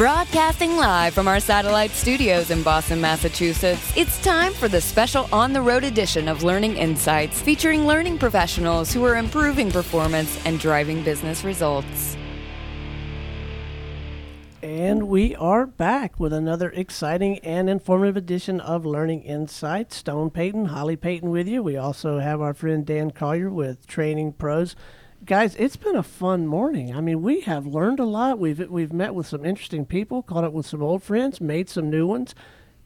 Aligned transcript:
Broadcasting 0.00 0.76
live 0.78 1.12
from 1.12 1.28
our 1.28 1.40
satellite 1.40 1.90
studios 1.90 2.50
in 2.50 2.62
Boston, 2.62 3.02
Massachusetts, 3.02 3.92
it's 3.94 4.18
time 4.24 4.54
for 4.54 4.66
the 4.66 4.80
special 4.80 5.28
on 5.30 5.52
the 5.52 5.60
road 5.60 5.84
edition 5.84 6.26
of 6.26 6.42
Learning 6.42 6.78
Insights 6.78 7.42
featuring 7.42 7.86
learning 7.86 8.16
professionals 8.16 8.94
who 8.94 9.04
are 9.04 9.16
improving 9.16 9.70
performance 9.70 10.42
and 10.46 10.58
driving 10.58 11.04
business 11.04 11.44
results. 11.44 12.16
And 14.62 15.06
we 15.06 15.36
are 15.36 15.66
back 15.66 16.18
with 16.18 16.32
another 16.32 16.70
exciting 16.70 17.38
and 17.40 17.68
informative 17.68 18.16
edition 18.16 18.58
of 18.58 18.86
Learning 18.86 19.22
Insights. 19.22 19.96
Stone 19.96 20.30
Payton, 20.30 20.64
Holly 20.64 20.96
Payton 20.96 21.28
with 21.28 21.46
you. 21.46 21.62
We 21.62 21.76
also 21.76 22.20
have 22.20 22.40
our 22.40 22.54
friend 22.54 22.86
Dan 22.86 23.10
Collier 23.10 23.50
with 23.50 23.86
Training 23.86 24.32
Pros. 24.32 24.74
Guys, 25.30 25.54
it's 25.60 25.76
been 25.76 25.94
a 25.94 26.02
fun 26.02 26.44
morning. 26.48 26.92
I 26.92 27.00
mean, 27.00 27.22
we 27.22 27.42
have 27.42 27.64
learned 27.64 28.00
a 28.00 28.04
lot. 28.04 28.40
We've 28.40 28.68
we've 28.68 28.92
met 28.92 29.14
with 29.14 29.28
some 29.28 29.46
interesting 29.46 29.86
people, 29.86 30.24
caught 30.24 30.42
up 30.42 30.52
with 30.52 30.66
some 30.66 30.82
old 30.82 31.04
friends, 31.04 31.40
made 31.40 31.68
some 31.68 31.88
new 31.88 32.04
ones. 32.04 32.34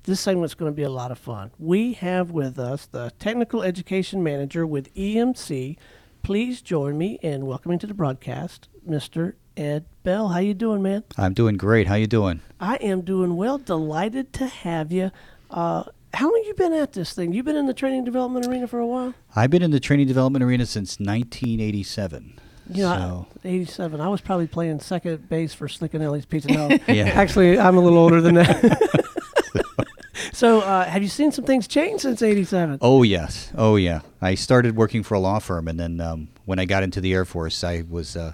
This 0.02 0.20
segment's 0.20 0.52
going 0.52 0.70
to 0.70 0.76
be 0.76 0.82
a 0.82 0.90
lot 0.90 1.10
of 1.10 1.18
fun. 1.18 1.52
We 1.58 1.94
have 1.94 2.32
with 2.32 2.58
us 2.58 2.84
the 2.84 3.14
Technical 3.18 3.62
Education 3.62 4.22
Manager 4.22 4.66
with 4.66 4.94
EMC. 4.94 5.78
Please 6.22 6.60
join 6.60 6.98
me 6.98 7.18
in 7.22 7.46
welcoming 7.46 7.78
to 7.78 7.86
the 7.86 7.94
broadcast, 7.94 8.68
Mr. 8.86 9.36
Ed 9.56 9.86
Bell. 10.02 10.28
How 10.28 10.40
you 10.40 10.52
doing, 10.52 10.82
man? 10.82 11.04
I'm 11.16 11.32
doing 11.32 11.56
great. 11.56 11.86
How 11.86 11.94
you 11.94 12.06
doing? 12.06 12.42
I 12.60 12.74
am 12.74 13.00
doing 13.00 13.36
well. 13.36 13.56
Delighted 13.56 14.34
to 14.34 14.48
have 14.48 14.92
you. 14.92 15.12
Uh, 15.50 15.84
how 16.14 16.26
long 16.32 16.42
you 16.46 16.54
been 16.54 16.72
at 16.72 16.92
this 16.92 17.12
thing? 17.12 17.32
You've 17.32 17.44
been 17.44 17.56
in 17.56 17.66
the 17.66 17.74
training 17.74 18.04
development 18.04 18.46
arena 18.46 18.66
for 18.66 18.78
a 18.78 18.86
while. 18.86 19.14
I've 19.34 19.50
been 19.50 19.62
in 19.62 19.70
the 19.70 19.80
training 19.80 20.06
development 20.06 20.42
arena 20.44 20.66
since 20.66 20.98
1987. 20.98 22.40
You 22.72 22.82
know, 22.84 23.26
so, 23.34 23.38
I, 23.44 23.52
87. 23.52 24.00
I 24.00 24.08
was 24.08 24.20
probably 24.22 24.46
playing 24.46 24.80
second 24.80 25.28
base 25.28 25.52
for 25.52 25.68
Slick 25.68 25.92
and 25.92 26.02
Ellie's 26.02 26.24
Pizza. 26.24 26.48
No, 26.50 26.68
Yeah. 26.88 27.04
actually, 27.14 27.58
I'm 27.58 27.76
a 27.76 27.80
little 27.80 27.98
older 27.98 28.20
than 28.22 28.36
that. 28.36 29.04
so, 30.32 30.60
uh, 30.60 30.84
have 30.84 31.02
you 31.02 31.08
seen 31.08 31.30
some 31.30 31.44
things 31.44 31.68
change 31.68 32.00
since 32.02 32.22
87? 32.22 32.78
oh 32.80 33.02
yes, 33.02 33.52
oh 33.56 33.76
yeah. 33.76 34.00
I 34.22 34.34
started 34.34 34.76
working 34.76 35.02
for 35.02 35.14
a 35.14 35.20
law 35.20 35.38
firm, 35.40 35.68
and 35.68 35.78
then 35.78 36.00
um, 36.00 36.28
when 36.46 36.58
I 36.58 36.64
got 36.64 36.82
into 36.82 37.00
the 37.02 37.12
Air 37.12 37.24
Force, 37.26 37.62
I 37.62 37.84
was 37.88 38.16
uh, 38.16 38.32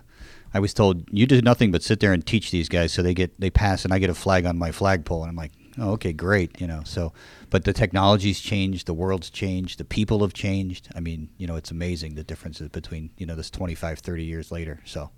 I 0.55 0.61
was 0.61 0.73
told 0.75 1.05
you 1.11 1.27
do 1.27 1.41
nothing 1.43 1.73
but 1.73 1.83
sit 1.83 1.99
there 2.01 2.13
and 2.13 2.25
teach 2.25 2.51
these 2.53 2.69
guys, 2.69 2.93
so 2.93 3.03
they 3.03 3.15
get 3.15 3.39
they 3.41 3.51
pass, 3.51 3.85
and 3.85 3.93
I 3.93 3.99
get 3.99 4.11
a 4.11 4.15
flag 4.15 4.47
on 4.47 4.59
my 4.59 4.71
flagpole, 4.71 5.23
and 5.25 5.31
I'm 5.31 5.37
like, 5.37 5.53
oh 5.79 5.93
okay, 5.93 6.13
great, 6.13 6.61
you 6.61 6.67
know. 6.67 6.83
So, 6.85 7.13
but 7.51 7.65
the 7.65 7.73
technology's 7.73 8.41
changed, 8.41 8.87
the 8.87 8.95
world's 8.95 9.31
changed, 9.31 9.79
the 9.79 9.85
people 9.85 10.21
have 10.21 10.33
changed. 10.33 10.89
I 10.95 11.01
mean, 11.01 11.29
you 11.39 11.47
know, 11.47 11.57
it's 11.57 11.71
amazing 11.71 12.15
the 12.15 12.25
differences 12.25 12.69
between 12.69 13.11
you 13.17 13.27
know 13.27 13.35
this 13.35 13.51
25, 13.51 13.99
30 13.99 14.25
years 14.25 14.51
later. 14.51 14.81
So, 14.85 15.11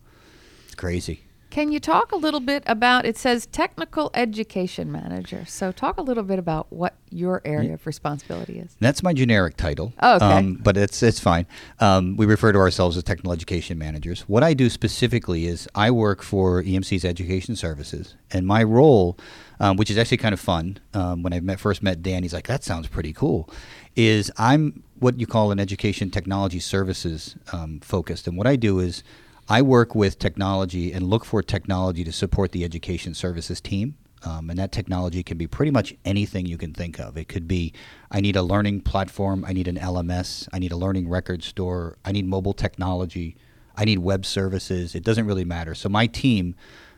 it's 0.66 0.74
crazy. 0.74 1.24
Can 1.52 1.70
you 1.70 1.80
talk 1.80 2.12
a 2.12 2.16
little 2.16 2.40
bit 2.40 2.62
about 2.66 3.04
it 3.04 3.18
says 3.18 3.44
technical 3.44 4.10
education 4.14 4.90
manager. 4.90 5.44
So 5.44 5.70
talk 5.70 5.98
a 5.98 6.00
little 6.00 6.22
bit 6.22 6.38
about 6.38 6.72
what 6.72 6.94
your 7.10 7.42
area 7.44 7.74
of 7.74 7.86
responsibility 7.86 8.58
is. 8.58 8.74
That's 8.80 9.02
my 9.02 9.12
generic 9.12 9.58
title. 9.58 9.92
Oh, 10.00 10.16
okay. 10.16 10.24
Um, 10.24 10.54
but 10.54 10.78
it's 10.78 11.02
it's 11.02 11.20
fine. 11.20 11.46
Um, 11.78 12.16
we 12.16 12.24
refer 12.24 12.52
to 12.52 12.58
ourselves 12.58 12.96
as 12.96 13.02
technical 13.02 13.34
education 13.34 13.76
managers. 13.76 14.22
What 14.22 14.42
I 14.42 14.54
do 14.54 14.70
specifically 14.70 15.44
is 15.44 15.68
I 15.74 15.90
work 15.90 16.22
for 16.22 16.62
EMC's 16.62 17.04
Education 17.04 17.54
Services, 17.54 18.14
and 18.30 18.46
my 18.46 18.62
role, 18.62 19.18
um, 19.60 19.76
which 19.76 19.90
is 19.90 19.98
actually 19.98 20.16
kind 20.16 20.32
of 20.32 20.40
fun, 20.40 20.78
um, 20.94 21.22
when 21.22 21.34
I 21.34 21.40
met, 21.40 21.60
first 21.60 21.82
met 21.82 22.02
Dan, 22.02 22.22
he's 22.22 22.32
like, 22.32 22.46
"That 22.46 22.64
sounds 22.64 22.88
pretty 22.88 23.12
cool." 23.12 23.50
Is 23.94 24.32
I'm 24.38 24.84
what 25.00 25.20
you 25.20 25.26
call 25.26 25.50
an 25.50 25.60
education 25.60 26.10
technology 26.10 26.60
services 26.60 27.36
um, 27.52 27.80
focused, 27.80 28.26
and 28.26 28.38
what 28.38 28.46
I 28.46 28.56
do 28.56 28.80
is 28.80 29.04
I 29.52 29.60
work 29.60 29.94
with 29.94 30.18
technology 30.18 30.94
and 30.94 31.06
look 31.06 31.26
for 31.26 31.42
technology 31.42 32.04
to 32.04 32.12
support 32.12 32.52
the 32.52 32.64
education 32.64 33.12
services 33.12 33.60
team. 33.60 33.96
Um, 34.24 34.48
and 34.48 34.58
that 34.58 34.72
technology 34.72 35.22
can 35.22 35.36
be 35.36 35.46
pretty 35.46 35.70
much 35.70 35.94
anything 36.06 36.46
you 36.46 36.56
can 36.56 36.72
think 36.72 36.98
of. 36.98 37.18
It 37.18 37.28
could 37.28 37.46
be 37.46 37.74
I 38.10 38.22
need 38.22 38.34
a 38.34 38.40
learning 38.40 38.80
platform, 38.80 39.44
I 39.46 39.52
need 39.52 39.68
an 39.68 39.76
LMS, 39.76 40.48
I 40.54 40.58
need 40.58 40.72
a 40.72 40.76
learning 40.76 41.06
record 41.06 41.42
store, 41.42 41.98
I 42.02 42.12
need 42.12 42.26
mobile 42.26 42.54
technology, 42.54 43.36
I 43.76 43.84
need 43.84 43.98
web 43.98 44.24
services. 44.24 44.94
It 44.94 45.04
doesn't 45.04 45.26
really 45.26 45.44
matter. 45.44 45.74
So 45.74 45.90
my 45.90 46.06
team 46.06 46.54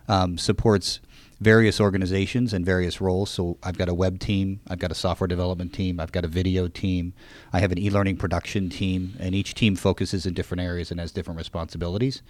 um, 0.06 0.38
supports 0.38 1.00
various 1.40 1.80
organizations 1.80 2.52
and 2.52 2.64
various 2.64 3.00
roles. 3.00 3.30
So 3.30 3.58
I've 3.62 3.76
got 3.76 3.88
a 3.88 3.94
web 3.94 4.18
team, 4.18 4.60
I've 4.68 4.78
got 4.78 4.90
a 4.90 4.94
software 4.94 5.28
development 5.28 5.72
team, 5.72 6.00
I've 6.00 6.12
got 6.12 6.24
a 6.24 6.28
video 6.28 6.68
team, 6.68 7.12
I 7.52 7.60
have 7.60 7.72
an 7.72 7.78
e-learning 7.78 8.16
production 8.16 8.68
team, 8.68 9.16
and 9.18 9.34
each 9.34 9.54
team 9.54 9.76
focuses 9.76 10.26
in 10.26 10.34
different 10.34 10.62
areas 10.62 10.90
and 10.90 11.00
has 11.00 11.12
different 11.12 11.38
responsibilities. 11.38 12.22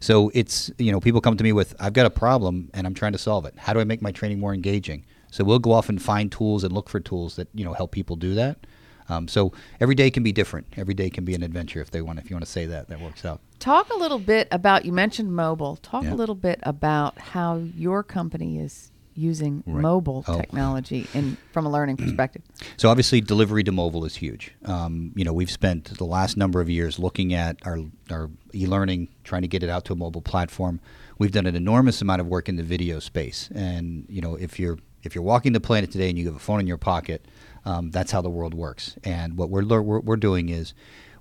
So 0.00 0.30
it's 0.34 0.70
you 0.78 0.90
know 0.90 1.00
people 1.00 1.20
come 1.20 1.36
to 1.36 1.44
me 1.44 1.52
with 1.52 1.74
I've 1.78 1.92
got 1.92 2.06
a 2.06 2.10
problem 2.10 2.70
and 2.72 2.86
I'm 2.86 2.94
trying 2.94 3.12
to 3.12 3.18
solve 3.18 3.44
it. 3.44 3.54
How 3.58 3.72
do 3.72 3.80
I 3.80 3.84
make 3.84 4.00
my 4.00 4.12
training 4.12 4.40
more 4.40 4.54
engaging? 4.54 5.04
So 5.30 5.44
we'll 5.44 5.58
go 5.58 5.72
off 5.72 5.88
and 5.88 6.02
find 6.02 6.32
tools 6.32 6.64
and 6.64 6.72
look 6.72 6.88
for 6.88 7.00
tools 7.00 7.36
that 7.36 7.48
you 7.54 7.64
know 7.64 7.74
help 7.74 7.92
people 7.92 8.16
do 8.16 8.34
that. 8.34 8.66
Um, 9.08 9.28
so 9.28 9.52
every 9.80 9.94
day 9.94 10.10
can 10.10 10.22
be 10.22 10.32
different. 10.32 10.66
Every 10.76 10.94
day 10.94 11.10
can 11.10 11.24
be 11.24 11.34
an 11.34 11.42
adventure 11.42 11.80
if 11.80 11.90
they 11.90 12.00
want. 12.00 12.18
If 12.18 12.30
you 12.30 12.36
want 12.36 12.46
to 12.46 12.50
say 12.50 12.66
that, 12.66 12.88
that 12.88 13.00
works 13.00 13.24
out. 13.24 13.40
Talk 13.60 13.90
a 13.90 13.96
little 13.98 14.18
bit 14.18 14.48
about 14.50 14.84
you 14.86 14.92
mentioned 14.92 15.34
mobile. 15.36 15.76
Talk 15.76 16.04
Yeah. 16.04 16.14
a 16.14 16.16
little 16.16 16.34
bit 16.34 16.60
about 16.62 17.18
how 17.18 17.56
your 17.76 18.02
company 18.02 18.58
is 18.58 18.90
using 19.14 19.62
Right. 19.66 19.82
mobile 19.82 20.24
Oh. 20.26 20.38
technology 20.38 21.06
in 21.12 21.36
from 21.52 21.66
a 21.66 21.70
learning 21.70 21.96
perspective. 21.98 22.40
So 22.78 22.88
obviously, 22.88 23.20
delivery 23.20 23.62
to 23.64 23.72
mobile 23.72 24.06
is 24.06 24.16
huge. 24.16 24.52
Um, 24.64 25.12
you 25.14 25.24
know, 25.24 25.34
we've 25.34 25.50
spent 25.50 25.84
the 25.98 26.04
last 26.06 26.38
number 26.38 26.62
of 26.62 26.70
years 26.70 26.98
looking 26.98 27.34
at 27.34 27.58
our 27.66 27.80
our 28.10 28.30
e-learning, 28.54 29.08
trying 29.24 29.42
to 29.42 29.48
get 29.48 29.62
it 29.62 29.68
out 29.68 29.84
to 29.86 29.92
a 29.92 29.96
mobile 29.96 30.22
platform. 30.22 30.80
We've 31.18 31.32
done 31.32 31.44
an 31.46 31.54
enormous 31.54 32.00
amount 32.00 32.22
of 32.22 32.28
work 32.28 32.48
in 32.48 32.56
the 32.56 32.62
video 32.62 32.98
space, 32.98 33.50
and 33.54 34.06
you 34.08 34.22
know, 34.22 34.36
if 34.36 34.58
you're 34.58 34.78
if 35.02 35.14
you're 35.14 35.24
walking 35.24 35.52
the 35.52 35.60
planet 35.60 35.90
today 35.90 36.08
and 36.08 36.18
you 36.18 36.26
have 36.26 36.36
a 36.36 36.38
phone 36.40 36.60
in 36.60 36.66
your 36.66 36.78
pocket, 36.78 37.26
um, 37.66 37.90
that's 37.90 38.12
how 38.12 38.22
the 38.22 38.30
world 38.30 38.54
works. 38.54 38.96
And 39.04 39.36
what 39.36 39.50
we're, 39.50 39.64
we're 39.82 40.00
we're 40.00 40.16
doing 40.16 40.48
is, 40.48 40.72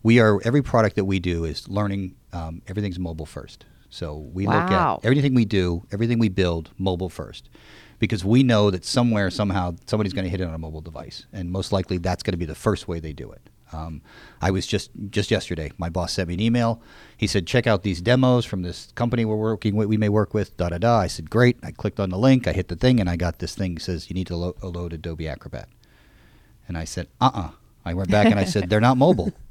we 0.04 0.20
are 0.20 0.40
every 0.44 0.62
product 0.62 0.96
that 0.96 1.06
we 1.06 1.20
do 1.20 1.46
is 1.46 1.68
learning. 1.68 2.16
Um, 2.34 2.62
everything's 2.68 3.00
mobile 3.00 3.26
first. 3.26 3.66
So 3.90 4.18
we 4.18 4.46
look 4.46 4.56
at 5.02 5.06
everything 5.06 5.34
we 5.34 5.46
do, 5.46 5.84
everything 5.92 6.20
we 6.20 6.30
build, 6.30 6.70
mobile 6.78 7.10
first 7.10 7.50
because 8.00 8.24
we 8.24 8.44
know 8.44 8.72
that 8.72 8.86
somewhere, 8.86 9.30
somehow, 9.30 9.76
somebody's 9.86 10.14
going 10.14 10.24
to 10.24 10.30
hit 10.30 10.42
it 10.42 10.46
on 10.46 10.54
a 10.54 10.58
mobile 10.58 10.82
device, 10.82 11.26
and 11.34 11.52
most 11.52 11.72
likely 11.72 11.98
that's 11.98 12.24
going 12.24 12.32
to 12.32 12.38
be 12.38 12.46
the 12.46 12.56
first 12.56 12.88
way 12.88 13.00
they 13.00 13.14
do 13.14 13.32
it. 13.32 13.50
Um, 13.72 14.02
I 14.42 14.50
was 14.50 14.66
just 14.66 14.90
just 15.12 15.30
yesterday. 15.30 15.72
My 15.78 15.90
boss 15.90 16.14
sent 16.14 16.28
me 16.30 16.34
an 16.34 16.40
email. 16.40 16.82
He 17.16 17.28
said, 17.28 17.46
"Check 17.46 17.68
out 17.68 17.84
these 17.84 18.02
demos 18.02 18.44
from 18.44 18.64
this 18.64 18.92
company 18.96 19.26
we're 19.26 19.36
working 19.36 19.76
with. 19.76 19.88
We 19.88 19.98
may 19.98 20.10
work 20.10 20.34
with." 20.34 20.58
Da 20.58 20.70
da 20.70 20.80
da. 20.80 20.98
I 20.98 21.08
said, 21.08 21.30
"Great." 21.30 21.58
I 21.62 21.70
clicked 21.70 22.00
on 22.00 22.10
the 22.10 22.18
link. 22.18 22.48
I 22.48 22.54
hit 22.54 22.70
the 22.70 22.76
thing, 22.76 23.00
and 23.00 23.08
I 23.08 23.16
got 23.16 23.38
this 23.38 23.54
thing 23.54 23.76
that 23.76 23.82
says 23.82 24.10
you 24.10 24.16
need 24.16 24.26
to 24.28 24.36
lo- 24.36 24.56
load 24.64 24.94
Adobe 24.94 25.28
Acrobat. 25.28 25.70
And 26.68 26.80
I 26.80 26.84
said, 26.84 27.10
"Uh 27.22 27.30
uh 27.32 27.50
I 27.86 27.94
went 27.94 28.10
back 28.10 28.26
and 28.28 28.40
I 28.40 28.46
said, 28.46 28.70
"They're 28.70 28.82
not 28.82 28.98
mobile." 28.98 29.34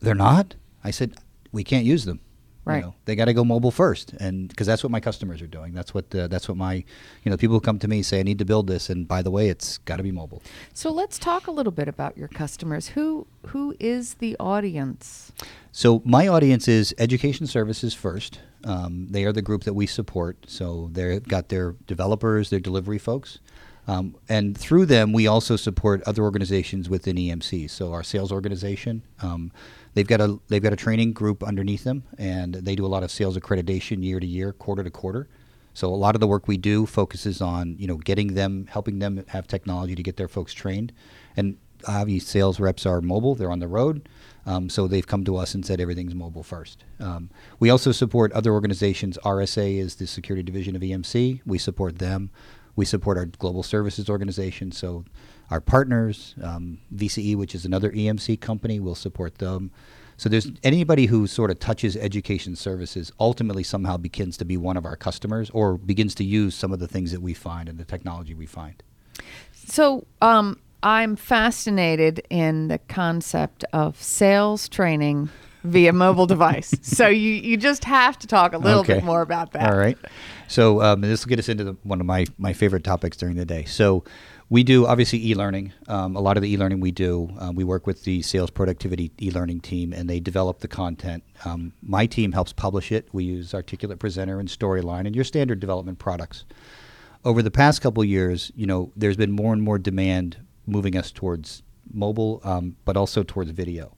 They're 0.00 0.14
not. 0.14 0.54
I 0.82 0.90
said, 0.90 1.14
"We 1.52 1.64
can't 1.64 1.84
use 1.84 2.04
them." 2.04 2.20
You 2.66 2.72
Right. 2.72 2.82
know, 2.82 2.94
they 3.04 3.14
got 3.14 3.26
to 3.26 3.34
go 3.34 3.44
mobile 3.44 3.70
first, 3.70 4.14
and 4.14 4.48
because 4.48 4.66
that's 4.66 4.82
what 4.82 4.90
my 4.90 4.98
customers 5.00 5.42
are 5.42 5.46
doing. 5.46 5.74
That's 5.74 5.92
what 5.92 6.14
uh, 6.14 6.28
that's 6.28 6.48
what 6.48 6.56
my, 6.56 6.76
you 7.22 7.30
know, 7.30 7.36
people 7.36 7.60
come 7.60 7.78
to 7.80 7.88
me 7.88 7.96
and 7.98 8.06
say 8.06 8.20
I 8.20 8.22
need 8.22 8.38
to 8.38 8.46
build 8.46 8.68
this, 8.68 8.88
and 8.88 9.06
by 9.06 9.20
the 9.20 9.30
way, 9.30 9.50
it's 9.50 9.76
got 9.78 9.96
to 9.98 10.02
be 10.02 10.10
mobile. 10.12 10.42
So 10.72 10.90
let's 10.90 11.18
talk 11.18 11.46
a 11.46 11.50
little 11.50 11.72
bit 11.72 11.88
about 11.88 12.16
your 12.16 12.28
customers. 12.28 12.88
Who 12.88 13.26
who 13.48 13.74
is 13.78 14.14
the 14.14 14.34
audience? 14.40 15.30
So 15.72 16.00
my 16.06 16.26
audience 16.26 16.66
is 16.66 16.94
education 16.96 17.46
services 17.46 17.92
first. 17.92 18.40
Um, 18.64 19.08
they 19.10 19.24
are 19.26 19.32
the 19.32 19.42
group 19.42 19.64
that 19.64 19.74
we 19.74 19.86
support. 19.86 20.36
So 20.48 20.88
they've 20.90 21.22
got 21.22 21.50
their 21.50 21.72
developers, 21.86 22.48
their 22.48 22.60
delivery 22.60 22.96
folks, 22.98 23.40
um, 23.86 24.16
and 24.26 24.56
through 24.56 24.86
them 24.86 25.12
we 25.12 25.26
also 25.26 25.56
support 25.56 26.02
other 26.06 26.22
organizations 26.22 26.88
within 26.88 27.16
EMC. 27.16 27.68
So 27.68 27.92
our 27.92 28.02
sales 28.02 28.32
organization, 28.32 29.02
um, 29.20 29.52
they've 29.94 30.06
got 30.06 30.20
a 30.20 30.38
they've 30.48 30.62
got 30.62 30.72
a 30.72 30.76
training 30.76 31.12
group 31.12 31.42
underneath 31.42 31.84
them, 31.84 32.04
and 32.18 32.54
they 32.54 32.74
do 32.74 32.84
a 32.84 32.88
lot 32.88 33.02
of 33.02 33.10
sales 33.10 33.38
accreditation 33.38 34.04
year 34.04 34.20
to 34.20 34.26
year, 34.26 34.52
quarter 34.52 34.84
to 34.84 34.90
quarter. 34.90 35.28
So 35.72 35.88
a 35.88 35.96
lot 35.96 36.14
of 36.14 36.20
the 36.20 36.28
work 36.28 36.46
we 36.46 36.56
do 36.56 36.86
focuses 36.86 37.40
on 37.40 37.76
you 37.78 37.86
know 37.86 37.96
getting 37.96 38.34
them, 38.34 38.66
helping 38.68 38.98
them 38.98 39.24
have 39.28 39.46
technology 39.46 39.94
to 39.94 40.02
get 40.02 40.16
their 40.16 40.28
folks 40.28 40.52
trained, 40.52 40.92
and 41.36 41.56
obviously 41.86 42.26
sales 42.26 42.60
reps 42.60 42.86
are 42.86 43.00
mobile; 43.00 43.34
they're 43.34 43.50
on 43.50 43.60
the 43.60 43.68
road. 43.68 44.08
Um, 44.46 44.68
so 44.68 44.86
they've 44.86 45.06
come 45.06 45.24
to 45.24 45.36
us 45.36 45.54
and 45.54 45.64
said 45.64 45.80
everything's 45.80 46.14
mobile 46.14 46.42
first. 46.42 46.84
Um, 47.00 47.30
we 47.60 47.70
also 47.70 47.92
support 47.92 48.30
other 48.32 48.52
organizations. 48.52 49.16
RSA 49.24 49.78
is 49.78 49.94
the 49.94 50.06
security 50.06 50.42
division 50.42 50.76
of 50.76 50.82
EMC. 50.82 51.40
We 51.46 51.56
support 51.56 51.98
them. 51.98 52.30
We 52.76 52.84
support 52.84 53.16
our 53.16 53.24
global 53.24 53.62
services 53.62 54.10
organization. 54.10 54.70
So 54.70 55.06
our 55.50 55.60
partners, 55.60 56.34
um, 56.42 56.78
VCE, 56.94 57.36
which 57.36 57.54
is 57.54 57.64
another 57.64 57.90
EMC 57.90 58.40
company, 58.40 58.80
will 58.80 58.94
support 58.94 59.38
them. 59.38 59.70
So 60.16 60.28
there's 60.28 60.50
anybody 60.62 61.06
who 61.06 61.26
sort 61.26 61.50
of 61.50 61.58
touches 61.58 61.96
education 61.96 62.54
services 62.54 63.10
ultimately 63.18 63.64
somehow 63.64 63.96
begins 63.96 64.36
to 64.36 64.44
be 64.44 64.56
one 64.56 64.76
of 64.76 64.84
our 64.86 64.96
customers 64.96 65.50
or 65.50 65.76
begins 65.76 66.14
to 66.16 66.24
use 66.24 66.54
some 66.54 66.72
of 66.72 66.78
the 66.78 66.86
things 66.86 67.10
that 67.12 67.20
we 67.20 67.34
find 67.34 67.68
and 67.68 67.78
the 67.78 67.84
technology 67.84 68.32
we 68.32 68.46
find. 68.46 68.82
So 69.54 70.06
um, 70.22 70.60
I'm 70.82 71.16
fascinated 71.16 72.22
in 72.30 72.68
the 72.68 72.78
concept 72.78 73.64
of 73.72 74.00
sales 74.00 74.68
training 74.68 75.30
via 75.64 75.92
mobile 75.92 76.26
device. 76.26 76.74
So 76.82 77.08
you, 77.08 77.30
you 77.32 77.56
just 77.56 77.84
have 77.84 78.18
to 78.20 78.26
talk 78.26 78.52
a 78.52 78.58
little 78.58 78.80
Okay. 78.80 78.94
bit 78.94 79.04
more 79.04 79.22
about 79.22 79.52
that. 79.52 79.62
All 79.72 79.76
right. 79.76 79.98
So 80.46 80.80
um, 80.82 81.00
this 81.00 81.24
will 81.24 81.30
get 81.30 81.38
us 81.38 81.48
into 81.48 81.64
the, 81.64 81.76
one 81.82 82.00
of 82.00 82.06
my, 82.06 82.26
my 82.38 82.52
favorite 82.52 82.84
topics 82.84 83.16
during 83.16 83.36
the 83.36 83.46
day. 83.46 83.64
So 83.64 84.04
we 84.50 84.62
do 84.62 84.86
obviously 84.86 85.26
e-learning. 85.30 85.72
Um, 85.88 86.16
a 86.16 86.20
lot 86.20 86.36
of 86.36 86.42
the 86.42 86.52
e-learning 86.52 86.80
we 86.80 86.90
do, 86.90 87.30
uh, 87.38 87.52
we 87.54 87.64
work 87.64 87.86
with 87.86 88.04
the 88.04 88.22
sales 88.22 88.50
productivity 88.50 89.10
e-learning 89.20 89.60
team, 89.60 89.92
and 89.92 90.08
they 90.08 90.20
develop 90.20 90.60
the 90.60 90.68
content. 90.68 91.24
Um, 91.44 91.72
my 91.82 92.06
team 92.06 92.32
helps 92.32 92.52
publish 92.52 92.92
it. 92.92 93.08
We 93.12 93.24
use 93.24 93.54
Articulate 93.54 93.98
Presenter 93.98 94.38
and 94.38 94.48
Storyline, 94.48 95.06
and 95.06 95.14
your 95.14 95.24
standard 95.24 95.60
development 95.60 95.98
products. 95.98 96.44
Over 97.24 97.40
the 97.40 97.50
past 97.50 97.80
couple 97.80 98.04
years, 98.04 98.52
you 98.54 98.66
know, 98.66 98.92
there's 98.94 99.16
been 99.16 99.32
more 99.32 99.52
and 99.52 99.62
more 99.62 99.78
demand 99.78 100.36
moving 100.66 100.96
us 100.96 101.10
towards 101.10 101.62
mobile, 101.92 102.40
um, 102.44 102.76
but 102.84 102.96
also 102.96 103.22
towards 103.22 103.50
video. 103.50 103.96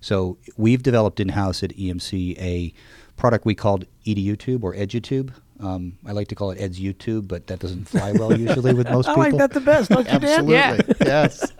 So 0.00 0.38
we've 0.56 0.82
developed 0.82 1.20
in-house 1.20 1.62
at 1.62 1.76
EMC 1.76 2.38
a 2.38 2.72
product 3.20 3.44
we 3.44 3.54
called 3.54 3.84
EduTube 4.06 4.62
or 4.64 4.74
EduTube. 4.74 5.30
Um, 5.60 5.98
I 6.06 6.12
like 6.12 6.28
to 6.28 6.34
call 6.34 6.52
it 6.52 6.58
Ed's 6.58 6.80
YouTube, 6.80 7.28
but 7.28 7.46
that 7.48 7.58
doesn't 7.58 7.84
fly 7.86 8.12
well 8.12 8.34
usually 8.46 8.72
with 8.72 8.88
most 8.90 9.06
people. 9.08 9.22
I 9.22 9.26
people. 9.26 9.38
like 9.40 9.50
that 9.50 9.52
the 9.52 9.60
best, 9.60 9.90
don't 9.90 10.10
you, 10.10 10.18
Dan? 10.18 10.50
Absolutely, 10.50 10.54
Yeah. 10.54 10.80
yes. 11.02 11.52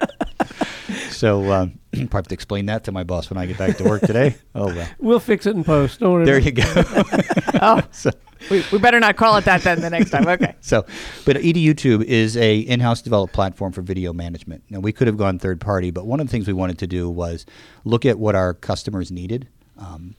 so 1.11 1.53
um, 1.53 1.79
probably 1.93 2.09
have 2.15 2.29
to 2.29 2.35
explain 2.35 2.65
that 2.67 2.85
to 2.85 2.93
my 2.93 3.05
boss 3.05 3.29
when 3.29 3.37
I 3.37 3.45
get 3.45 3.59
back 3.59 3.77
to 3.77 3.85
work 3.85 4.01
today. 4.01 4.37
Oh 4.55 4.67
well, 4.75 4.89
We'll 4.99 5.21
fix 5.21 5.45
it 5.47 5.55
in 5.55 5.63
post. 5.63 6.01
Don't 6.01 6.13
worry. 6.15 6.25
there 6.25 6.39
you 6.39 6.51
go. 6.53 6.65
Oh, 7.63 7.83
so, 7.93 8.11
we, 8.51 8.65
we 8.73 8.79
better 8.79 8.99
not 8.99 9.17
call 9.17 9.37
it 9.37 9.45
that 9.45 9.61
then 9.63 9.81
the 9.83 9.91
next 9.91 10.11
time. 10.11 10.27
Okay. 10.27 10.55
so, 10.63 10.87
but 11.27 11.37
EduTube 11.37 12.03
is 12.05 12.37
a 12.39 12.59
in-house 12.61 13.03
developed 13.03 13.33
platform 13.35 13.71
for 13.73 13.83
video 13.83 14.13
management. 14.15 14.65
Now 14.71 14.81
we 14.81 14.93
could 14.93 15.07
have 15.09 15.19
gone 15.19 15.39
third 15.39 15.61
party, 15.61 15.91
but 15.91 16.07
one 16.07 16.21
of 16.21 16.27
the 16.27 16.31
things 16.31 16.47
we 16.47 16.53
wanted 16.55 16.79
to 16.79 16.87
do 16.87 17.09
was 17.11 17.45
look 17.85 18.07
at 18.07 18.19
what 18.19 18.35
our 18.35 18.55
customers 18.55 19.13
needed. 19.13 19.47
Um, 19.79 20.15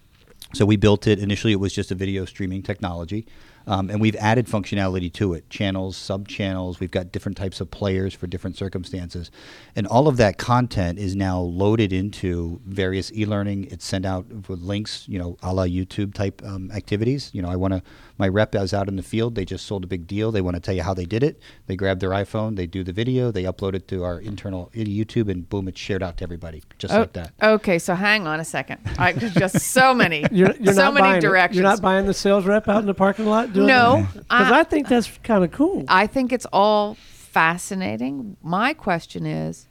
so 0.53 0.65
we 0.65 0.75
built 0.75 1.07
it. 1.07 1.19
Initially, 1.19 1.53
it 1.53 1.59
was 1.59 1.73
just 1.73 1.91
a 1.91 1.95
video 1.95 2.25
streaming 2.25 2.61
technology, 2.61 3.25
um, 3.71 3.89
and 3.89 4.01
we've 4.01 4.15
added 4.17 4.47
functionality 4.47 5.11
to 5.13 5.33
it: 5.33 5.49
channels, 5.49 5.95
sub 5.95 6.27
channels. 6.27 6.79
We've 6.79 6.91
got 6.91 7.11
different 7.11 7.37
types 7.37 7.61
of 7.61 7.71
players 7.71 8.13
for 8.13 8.27
different 8.27 8.57
circumstances, 8.57 9.31
and 9.75 9.87
all 9.87 10.07
of 10.07 10.17
that 10.17 10.37
content 10.37 10.99
is 10.99 11.15
now 11.15 11.39
loaded 11.39 11.93
into 11.93 12.59
various 12.65 13.11
e-learning. 13.13 13.69
It's 13.71 13.85
sent 13.85 14.05
out 14.05 14.27
with 14.49 14.61
links, 14.61 15.07
you 15.07 15.17
know, 15.17 15.37
a 15.41 15.53
la 15.53 15.63
YouTube 15.63 16.13
type 16.13 16.41
um, 16.45 16.69
activities. 16.71 17.29
You 17.33 17.41
know, 17.41 17.49
I 17.49 17.55
want 17.55 17.73
to. 17.73 17.81
My 18.17 18.27
rep 18.27 18.53
is 18.53 18.71
out 18.71 18.87
in 18.87 18.97
the 18.97 19.03
field. 19.03 19.33
They 19.33 19.45
just 19.45 19.65
sold 19.65 19.83
a 19.83 19.87
big 19.87 20.05
deal. 20.05 20.31
They 20.31 20.41
want 20.41 20.55
to 20.55 20.59
tell 20.59 20.75
you 20.75 20.83
how 20.83 20.93
they 20.93 21.05
did 21.05 21.23
it. 21.23 21.41
They 21.65 21.75
grab 21.75 21.99
their 21.99 22.11
iPhone, 22.11 22.55
they 22.55 22.67
do 22.67 22.83
the 22.83 22.93
video, 22.93 23.31
they 23.31 23.43
upload 23.43 23.73
it 23.73 23.87
to 23.87 24.03
our 24.03 24.19
internal 24.19 24.69
YouTube, 24.75 25.29
and 25.31 25.47
boom, 25.49 25.67
it's 25.67 25.79
shared 25.79 26.03
out 26.03 26.17
to 26.17 26.23
everybody, 26.23 26.61
just 26.77 26.93
Oh, 26.93 26.99
like 26.99 27.13
that. 27.13 27.31
Okay, 27.41 27.79
so 27.79 27.95
hang 27.95 28.27
on 28.27 28.39
a 28.39 28.45
second. 28.45 28.79
I 28.99 29.13
there's 29.13 29.33
just 29.33 29.59
so 29.59 29.93
many, 29.93 30.25
You're, 30.31 30.53
you're 30.57 30.73
so 30.73 30.81
not 30.81 30.93
many 30.93 31.07
buying 31.07 31.21
directions. 31.21 31.55
You're 31.55 31.63
not 31.63 31.81
buying 31.81 32.05
the 32.05 32.13
sales 32.13 32.45
rep 32.45 32.67
out 32.67 32.81
in 32.81 32.85
the 32.85 32.93
parking 32.93 33.25
lot 33.25 33.53
No, 33.67 34.07
Because 34.13 34.25
I- 34.29 34.59
I 34.59 34.63
think 34.63 34.87
that's 34.87 35.07
kind 35.23 35.43
of 35.43 35.51
cool. 35.51 35.83
I 35.87 36.07
think 36.07 36.31
it's 36.31 36.45
all 36.51 36.95
fascinating. 36.95 38.37
My 38.43 38.73
question 38.73 39.25
is 39.25 39.67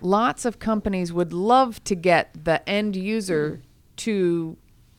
lots 0.00 0.44
of 0.44 0.58
companies 0.58 1.12
would 1.12 1.32
love 1.32 1.82
to 1.84 1.94
get 1.94 2.44
the 2.44 2.66
end 2.68 2.94
user 2.96 3.60
to 3.96 4.56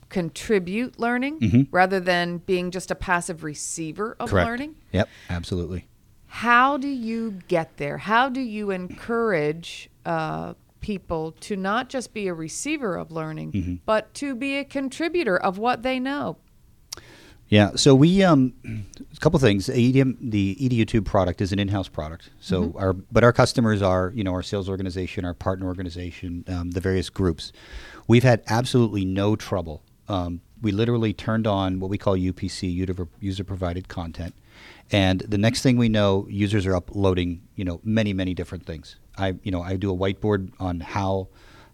contribute 0.09 1.00
learning 1.00 1.39
Mhm. 1.39 1.68
rather 1.71 2.00
than 2.00 2.39
being 2.39 2.71
just 2.71 2.89
a 2.91 2.95
passive 2.95 3.44
receiver 3.44 4.15
of 4.19 4.30
Correct. 4.30 4.47
learning. 4.50 4.75
Yep, 4.92 5.07
absolutely. 5.30 5.85
How 6.27 6.77
do 6.77 6.88
you 6.88 7.39
get 7.47 7.77
there? 7.77 7.97
How 8.00 8.27
do 8.30 8.42
you 8.42 8.71
encourage 8.71 9.89
uh, 10.06 10.53
people 10.81 11.33
to 11.42 11.56
not 11.56 11.88
just 11.89 12.13
be 12.13 12.27
a 12.27 12.33
receiver 12.33 12.95
of 12.95 13.12
learning, 13.12 13.51
Mm-hmm. 13.51 13.74
but 13.85 14.12
to 14.15 14.33
be 14.33 14.57
a 14.57 14.63
contributor 14.63 15.38
of 15.38 15.57
what 15.59 15.83
they 15.83 16.00
know? 16.00 16.38
Yeah, 17.49 17.71
so 17.75 17.95
we 17.95 18.23
um, 18.23 18.53
a 18.63 19.19
couple 19.19 19.39
things. 19.39 19.67
EDM, 19.67 20.17
the 20.21 20.55
EduTube 20.61 21.03
product 21.03 21.41
is 21.41 21.51
an 21.51 21.57
in-house 21.57 21.87
product. 21.87 22.29
So 22.39 22.73
our 22.77 22.93
but 22.93 23.23
our 23.23 23.33
customers 23.33 23.81
are 23.81 24.11
you 24.15 24.23
know 24.23 24.33
our 24.33 24.43
sales 24.43 24.69
organization, 24.69 25.25
our 25.25 25.33
partner 25.33 25.65
organization, 25.65 26.45
um, 26.47 26.71
the 26.71 26.79
various 26.79 27.09
groups. 27.09 27.51
We've 28.07 28.23
had 28.23 28.43
absolutely 28.47 29.03
no 29.03 29.35
trouble. 29.35 29.81
Um, 30.07 30.41
we 30.61 30.71
literally 30.71 31.11
turned 31.11 31.47
on 31.47 31.79
what 31.79 31.89
we 31.89 31.97
call 31.97 32.15
UPC, 32.15 33.09
user-provided 33.19 33.87
content, 33.87 34.35
and 34.91 35.21
the 35.21 35.37
next 35.37 35.61
thing 35.63 35.77
we 35.77 35.89
know, 35.89 36.27
users 36.29 36.67
are 36.67 36.75
uploading 36.75 37.41
you 37.55 37.65
know 37.65 37.81
many 37.83 38.13
many 38.13 38.35
different 38.35 38.67
things. 38.67 38.97
I 39.17 39.35
you 39.41 39.51
know 39.51 39.63
I 39.63 39.75
do 39.75 39.91
a 39.91 39.97
whiteboard 39.97 40.51
on 40.59 40.81
how 40.81 41.29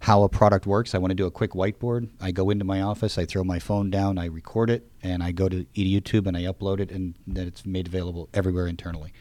how 0.05 0.21
a 0.21 0.29
product 0.29 0.67
works. 0.67 0.93
I 0.93 0.99
want 0.99 1.09
to 1.09 1.15
do 1.15 1.25
a 1.25 1.31
quick 1.31 1.53
whiteboard. 1.53 2.09
I 2.21 2.29
go 2.29 2.51
into 2.51 2.63
my 2.63 2.79
office, 2.79 3.17
I 3.17 3.25
throw 3.25 3.43
my 3.43 3.57
phone 3.57 3.89
down, 3.89 4.19
I 4.19 4.25
record 4.25 4.69
it, 4.69 4.87
and 5.01 5.23
I 5.23 5.31
go 5.31 5.49
to 5.49 5.65
YouTube 5.75 6.27
and 6.27 6.37
I 6.37 6.41
upload 6.41 6.79
it, 6.79 6.91
and 6.91 7.15
then 7.25 7.47
it's 7.47 7.65
made 7.65 7.87
available 7.87 8.29
everywhere 8.31 8.67
internally. 8.67 9.13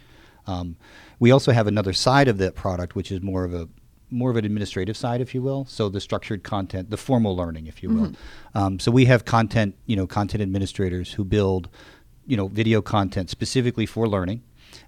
Um, 0.47 0.77
we 1.19 1.31
also 1.31 1.53
have 1.53 1.67
another 1.67 1.95
side 1.95 2.29
of 2.29 2.37
that 2.37 2.55
product, 2.55 2.95
which 2.95 3.11
is 3.11 3.23
more 3.23 3.45
of 3.45 3.55
a 3.55 3.67
more 4.11 4.29
of 4.31 4.37
an 4.37 4.45
administrative 4.45 4.95
side, 4.95 5.23
if 5.23 5.35
you 5.35 5.41
will. 5.41 5.65
So 5.65 5.89
the 5.89 6.03
structured 6.03 6.43
content, 6.45 6.91
the 6.91 6.99
formal 6.99 7.35
learning, 7.35 7.67
if 7.67 7.83
you 7.83 7.89
will. 7.89 8.13
Um, 8.55 8.79
so 8.79 8.93
we 8.93 9.07
have 9.07 9.25
content, 9.25 9.77
you 9.87 9.97
know, 9.97 10.07
content 10.07 10.43
administrators 10.43 11.15
who 11.15 11.25
build, 11.25 11.71
you 12.27 12.37
know, 12.37 12.49
video 12.49 12.83
content 12.83 13.31
specifically 13.31 13.87
for 13.87 14.07
learning, 14.07 14.43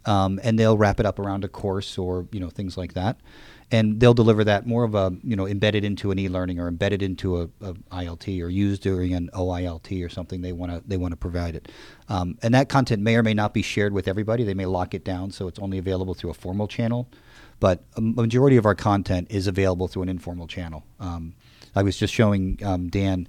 um, 0.05 0.41
and 0.43 0.59
they'll 0.59 0.79
wrap 0.79 1.01
it 1.01 1.07
up 1.07 1.19
around 1.19 1.45
a 1.45 1.49
course 1.49 1.99
or 1.99 2.27
you 2.33 2.41
know 2.41 2.51
things 2.51 2.77
like 2.77 2.95
that 2.95 3.19
and 3.71 3.99
they'll 3.99 4.15
deliver 4.15 4.45
that 4.45 4.67
more 4.67 4.85
of 4.85 4.95
a 4.95 5.13
you 5.23 5.35
know 5.35 5.47
embedded 5.47 5.85
into 5.85 6.11
an 6.11 6.19
e-learning 6.19 6.61
or 6.61 6.69
embedded 6.69 7.03
into 7.03 7.41
a, 7.43 7.45
a 7.61 7.75
ILT 7.93 8.43
or 8.43 8.49
used 8.49 8.83
during 8.83 9.13
an 9.13 9.29
OILT 9.35 10.05
or 10.05 10.09
something 10.09 10.41
they 10.41 10.53
want 10.53 10.73
to 10.73 10.83
they 10.87 10.97
want 10.97 11.13
to 11.13 11.17
provide 11.17 11.57
it, 11.57 11.69
um, 12.09 12.39
and 12.43 12.55
that 12.55 12.69
content 12.69 13.03
may 13.03 13.17
or 13.17 13.23
may 13.23 13.35
not 13.35 13.53
be 13.53 13.63
shared 13.63 13.93
with 13.93 14.07
everybody. 14.07 14.45
They 14.45 14.55
may 14.55 14.67
lock 14.67 14.95
it 14.95 15.05
down 15.05 15.31
so 15.31 15.49
it's 15.49 15.59
only 15.59 15.79
available 15.79 16.15
through 16.15 16.31
a 16.31 16.35
formal 16.35 16.69
channel, 16.69 17.09
but 17.59 17.83
a 17.97 18.01
majority 18.01 18.57
of 18.57 18.67
our 18.67 18.75
content 18.75 19.29
is 19.31 19.47
available 19.47 19.89
through 19.89 20.03
an 20.03 20.09
informal 20.09 20.47
channel. 20.47 20.85
Um, 21.01 21.35
I 21.75 21.83
was 21.83 21.97
just 21.97 22.15
showing 22.15 22.61
um, 22.65 22.89
Dan 22.89 23.29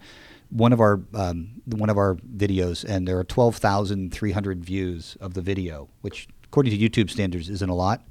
one 0.49 0.71
of 0.71 0.79
our 0.79 1.01
um, 1.15 1.61
one 1.65 1.89
of 1.89 1.97
our 1.97 2.15
videos, 2.15 2.83
and 2.83 3.07
there 3.07 3.17
are 3.17 3.23
twelve 3.23 3.55
thousand 3.57 4.13
three 4.13 4.33
hundred 4.33 4.63
views 4.63 5.17
of 5.19 5.33
the 5.33 5.41
video, 5.41 5.89
which 6.01 6.27
according 6.49 6.77
to 6.77 6.89
YouTube 6.89 7.09
standards 7.09 7.49
isn't 7.49 7.69
a 7.69 7.75
lot. 7.75 8.03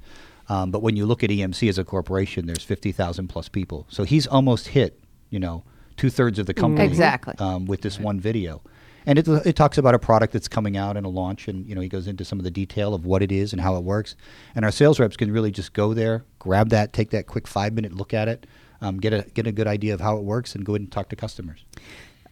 Um, 0.49 0.71
but 0.71 0.81
when 0.81 0.95
you 0.95 1.05
look 1.05 1.23
at 1.23 1.29
EMC 1.29 1.67
as 1.67 1.77
a 1.77 1.83
corporation, 1.83 2.45
there's 2.45 2.63
50,000 2.63 3.27
plus 3.27 3.49
people. 3.49 3.85
So 3.89 4.03
he's 4.03 4.25
almost 4.25 4.69
hit, 4.69 4.99
you 5.29 5.39
know, 5.39 5.63
two 5.97 6.09
thirds 6.09 6.39
of 6.39 6.45
the 6.45 6.53
company 6.53 6.87
Exactly. 6.87 7.33
um, 7.39 7.65
with 7.65 7.81
this 7.81 7.99
one 7.99 8.19
video. 8.19 8.61
And 9.05 9.17
it, 9.17 9.27
it 9.27 9.55
talks 9.55 9.77
about 9.77 9.95
a 9.95 9.99
product 9.99 10.33
that's 10.33 10.47
coming 10.47 10.75
out 10.75 10.97
and 10.97 11.05
a 11.05 11.09
launch, 11.09 11.47
and 11.47 11.65
you 11.65 11.73
know 11.73 11.79
he 11.79 11.87
goes 11.87 12.07
into 12.07 12.25
some 12.25 12.39
of 12.39 12.43
the 12.43 12.51
detail 12.51 12.93
of 12.93 13.05
what 13.05 13.23
it 13.23 13.31
is 13.31 13.53
and 13.53 13.61
how 13.61 13.77
it 13.77 13.83
works. 13.85 14.17
And 14.53 14.65
our 14.65 14.71
sales 14.71 14.99
reps 14.99 15.15
can 15.15 15.31
really 15.31 15.49
just 15.49 15.71
go 15.71 15.93
there, 15.93 16.25
grab 16.39 16.69
that, 16.71 16.91
take 16.91 17.11
that 17.11 17.25
quick 17.25 17.47
five 17.47 17.71
minute 17.71 17.93
look 17.93 18.13
at 18.13 18.27
it, 18.27 18.45
um, 18.81 18.99
get 18.99 19.13
a 19.13 19.21
get 19.33 19.47
a 19.47 19.53
good 19.53 19.65
idea 19.65 19.93
of 19.93 20.01
how 20.01 20.17
it 20.17 20.23
works, 20.23 20.55
and 20.55 20.65
go 20.65 20.73
ahead 20.73 20.81
and 20.81 20.91
talk 20.91 21.07
to 21.07 21.15
customers. 21.15 21.63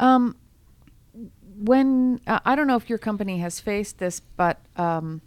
Um, 0.02 0.36
when 1.58 2.20
uh, 2.28 2.40
I 2.44 2.58
don't 2.58 2.68
know 2.68 2.76
if 2.76 2.90
your 2.90 3.00
company 3.00 3.38
has 3.38 3.62
faced 3.62 4.00
this, 4.00 4.20
but 4.20 4.60
um, 4.76 5.22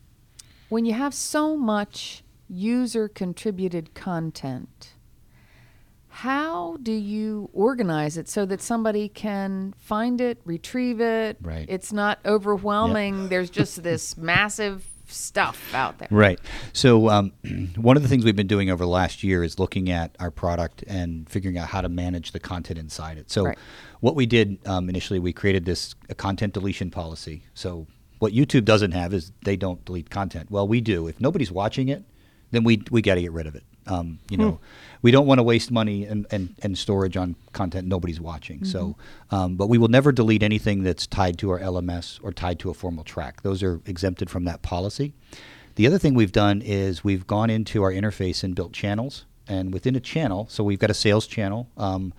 when 0.68 0.84
you 0.84 0.92
have 0.94 1.14
so 1.14 1.56
much 1.56 2.22
user 2.48 3.08
contributed 3.08 3.94
content, 3.94 4.94
how 6.08 6.78
do 6.82 6.92
you 6.92 7.50
organize 7.52 8.16
it 8.16 8.28
so 8.28 8.44
that 8.46 8.60
somebody 8.60 9.08
can 9.08 9.74
find 9.78 10.20
it, 10.20 10.40
retrieve 10.44 11.00
it? 11.00 11.36
Right. 11.40 11.66
It's 11.68 11.92
not 11.92 12.18
overwhelming. 12.24 13.28
There's 13.28 13.50
just 13.50 13.82
this 13.82 14.16
massive 14.16 14.84
stuff 15.06 15.74
out 15.74 15.98
there. 15.98 16.08
Right. 16.10 16.38
So 16.72 17.08
um, 17.08 17.32
one 17.76 17.96
of 17.96 18.02
the 18.02 18.08
things 18.08 18.24
we've 18.24 18.36
been 18.36 18.46
doing 18.46 18.70
over 18.70 18.84
the 18.84 18.90
last 18.90 19.22
year 19.22 19.42
is 19.42 19.58
looking 19.58 19.90
at 19.90 20.14
our 20.18 20.30
product 20.30 20.82
and 20.86 21.28
figuring 21.28 21.56
out 21.56 21.68
how 21.68 21.80
to 21.80 21.88
manage 21.88 22.32
the 22.32 22.40
content 22.40 22.78
inside 22.78 23.16
it. 23.18 23.30
So 23.30 23.44
Right. 23.44 23.58
what 24.00 24.14
we 24.16 24.26
did 24.26 24.58
um, 24.66 24.88
initially, 24.88 25.18
we 25.18 25.32
created 25.32 25.64
this 25.64 25.94
a 26.08 26.14
content 26.14 26.54
deletion 26.54 26.90
policy. 26.90 27.44
So 27.54 27.86
what 28.18 28.32
YouTube 28.32 28.64
doesn't 28.64 28.92
have 28.92 29.14
is 29.14 29.32
they 29.44 29.56
don't 29.56 29.84
delete 29.84 30.10
content. 30.10 30.50
Well, 30.50 30.66
we 30.66 30.80
do. 30.80 31.06
If 31.08 31.20
nobody's 31.20 31.52
watching 31.52 31.88
it, 31.88 32.04
then 32.50 32.64
we 32.64 32.82
we 32.90 33.02
got 33.02 33.16
to 33.16 33.22
get 33.22 33.32
rid 33.32 33.46
of 33.46 33.54
it. 33.54 33.64
Um, 33.86 34.18
you 34.28 34.36
know, 34.36 34.60
we 35.00 35.10
don't 35.10 35.26
want 35.26 35.38
to 35.38 35.42
waste 35.42 35.70
money 35.70 36.04
and, 36.04 36.26
and, 36.30 36.54
and 36.62 36.76
storage 36.76 37.16
on 37.16 37.36
content 37.52 37.88
nobody's 37.88 38.20
watching. 38.20 38.64
So, 38.64 38.96
um, 39.30 39.56
but 39.56 39.68
we 39.68 39.78
will 39.78 39.88
never 39.88 40.12
delete 40.12 40.42
anything 40.42 40.82
that's 40.82 41.06
tied 41.06 41.38
to 41.38 41.50
our 41.50 41.58
LMS 41.58 42.20
or 42.22 42.30
tied 42.30 42.58
to 42.60 42.70
a 42.70 42.74
formal 42.74 43.02
track. 43.02 43.42
Those 43.42 43.62
are 43.62 43.80
exempted 43.86 44.28
from 44.28 44.44
that 44.44 44.60
policy. 44.60 45.14
The 45.76 45.86
other 45.86 45.98
thing 45.98 46.14
we've 46.14 46.32
done 46.32 46.60
is 46.60 47.02
we've 47.02 47.26
gone 47.26 47.48
into 47.48 47.82
our 47.82 47.92
interface 47.92 48.44
and 48.44 48.54
built 48.54 48.72
channels. 48.72 49.24
And 49.46 49.72
within 49.72 49.96
a 49.96 50.00
channel, 50.00 50.46
so 50.50 50.62
we've 50.62 50.78
got 50.78 50.90
a 50.90 50.94
sales 50.94 51.26
channel. 51.26 51.68
Um, 51.78 52.12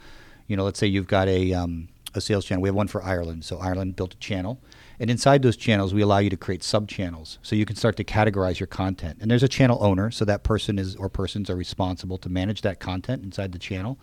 you 0.48 0.58
know, 0.58 0.64
let's 0.64 0.80
say 0.80 0.88
you've 0.88 1.08
got 1.08 1.28
a, 1.28 1.54
um, 1.54 1.90
a 2.16 2.22
sales 2.22 2.46
channel. 2.46 2.64
We 2.64 2.70
have 2.70 2.76
one 2.76 2.88
for 2.88 3.04
Ireland. 3.04 3.46
So 3.46 3.60
Ireland 3.60 3.96
built 3.96 4.16
a 4.16 4.18
channel. 4.18 4.60
And 5.00 5.10
inside 5.10 5.42
those 5.42 5.56
channels, 5.56 5.94
we 5.94 6.02
allow 6.02 6.18
you 6.18 6.30
to 6.30 6.38
create 6.38 6.62
sub 6.62 6.90
channels. 6.90 7.40
So 7.42 7.56
you 7.56 7.66
can 7.66 7.78
start 7.78 7.96
to 7.98 8.04
categorize 8.04 8.60
your 8.60 8.68
content. 8.68 9.20
And 9.22 9.32
there's 9.32 9.44
a 9.44 9.48
channel 9.48 9.78
owner. 9.82 10.12
So 10.12 10.26
that 10.26 10.44
person 10.44 10.78
is 10.78 10.96
or 10.98 11.08
persons 11.08 11.50
are 11.50 11.56
responsible 11.56 12.18
to 12.18 12.30
manage 12.30 12.62
that 12.64 12.80
content 12.80 13.24
inside 13.24 13.54
the 13.54 13.60
channel. 13.60 13.98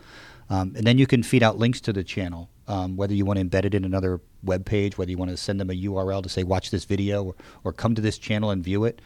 Um, 0.49 0.73
and 0.77 0.87
then 0.87 0.97
you 0.97 1.07
can 1.07 1.23
feed 1.23 1.43
out 1.43 1.59
links 1.59 1.81
to 1.83 1.93
the 1.93 2.05
channel, 2.05 2.49
um, 2.67 2.97
whether 2.97 3.13
you 3.13 3.25
want 3.25 3.39
to 3.39 3.45
embed 3.45 3.65
it 3.65 3.75
in 3.75 3.85
another 3.85 4.21
web 4.43 4.65
page, 4.65 4.97
whether 4.97 5.11
you 5.11 5.19
want 5.19 5.31
to 5.31 5.37
send 5.37 5.61
them 5.61 5.71
a 5.71 5.75
URL 5.75 6.23
to 6.23 6.29
say, 6.29 6.45
watch 6.45 6.71
this 6.71 6.85
video, 6.85 7.25
or, 7.25 7.35
or 7.65 7.73
come 7.73 7.95
to 7.95 8.01
this 8.01 8.17
channel 8.17 8.51
and 8.51 8.65
view 8.65 8.85
it. 8.85 9.03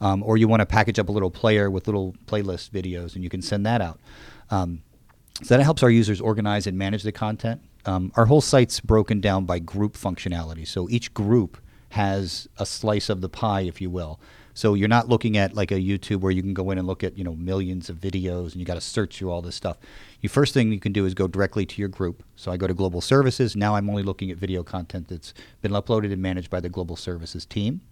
Um, 0.00 0.22
or 0.22 0.36
you 0.36 0.48
want 0.48 0.60
to 0.60 0.66
package 0.66 0.98
up 0.98 1.08
a 1.08 1.12
little 1.12 1.30
player 1.30 1.70
with 1.70 1.86
little 1.86 2.14
playlist 2.26 2.70
videos, 2.70 3.14
and 3.14 3.22
you 3.22 3.30
can 3.30 3.42
send 3.42 3.66
that 3.66 3.80
out. 3.80 4.00
Um, 4.50 4.82
so 5.42 5.56
that 5.56 5.62
helps 5.62 5.82
our 5.82 5.90
users 5.90 6.20
organize 6.20 6.66
and 6.66 6.76
manage 6.78 7.02
the 7.02 7.12
content. 7.12 7.60
Um, 7.86 8.12
our 8.16 8.26
whole 8.26 8.40
site's 8.40 8.80
broken 8.80 9.20
down 9.20 9.44
by 9.44 9.58
group 9.58 9.94
functionality. 9.96 10.66
So 10.66 10.88
each 10.88 11.14
group 11.14 11.58
has 11.90 12.48
a 12.58 12.66
slice 12.66 13.08
of 13.08 13.20
the 13.20 13.28
pie, 13.28 13.62
if 13.62 13.80
you 13.80 13.90
will. 13.90 14.20
So 14.58 14.74
you're 14.74 14.88
not 14.88 15.08
looking 15.08 15.36
at 15.36 15.54
like 15.54 15.70
a 15.70 15.76
YouTube 15.76 16.20
where 16.20 16.32
you 16.32 16.42
can 16.42 16.52
go 16.52 16.72
in 16.72 16.78
and 16.78 16.86
look 16.86 17.04
at 17.04 17.16
you 17.16 17.22
know 17.22 17.36
millions 17.36 17.88
of 17.88 17.98
videos 17.98 18.52
and 18.52 18.56
you 18.56 18.64
got 18.64 18.74
to 18.74 18.80
search 18.80 19.16
through 19.16 19.30
all 19.30 19.40
this 19.40 19.54
stuff. 19.54 19.78
The 20.20 20.26
first 20.26 20.52
thing 20.52 20.72
you 20.72 20.80
can 20.80 20.92
do 20.92 21.06
is 21.06 21.14
go 21.14 21.28
directly 21.28 21.64
to 21.64 21.80
your 21.80 21.88
group. 21.88 22.24
So 22.34 22.50
I 22.50 22.56
go 22.56 22.66
to 22.66 22.74
Global 22.74 23.00
Services. 23.00 23.54
Now 23.54 23.76
I'm 23.76 23.88
only 23.88 24.02
looking 24.02 24.32
at 24.32 24.36
video 24.36 24.64
content 24.64 25.06
that's 25.08 25.32
been 25.62 25.70
uploaded 25.70 26.12
and 26.12 26.20
managed 26.20 26.50
by 26.50 26.58
the 26.58 26.68
Global 26.68 26.96
Services 26.96 27.46
team. 27.46 27.82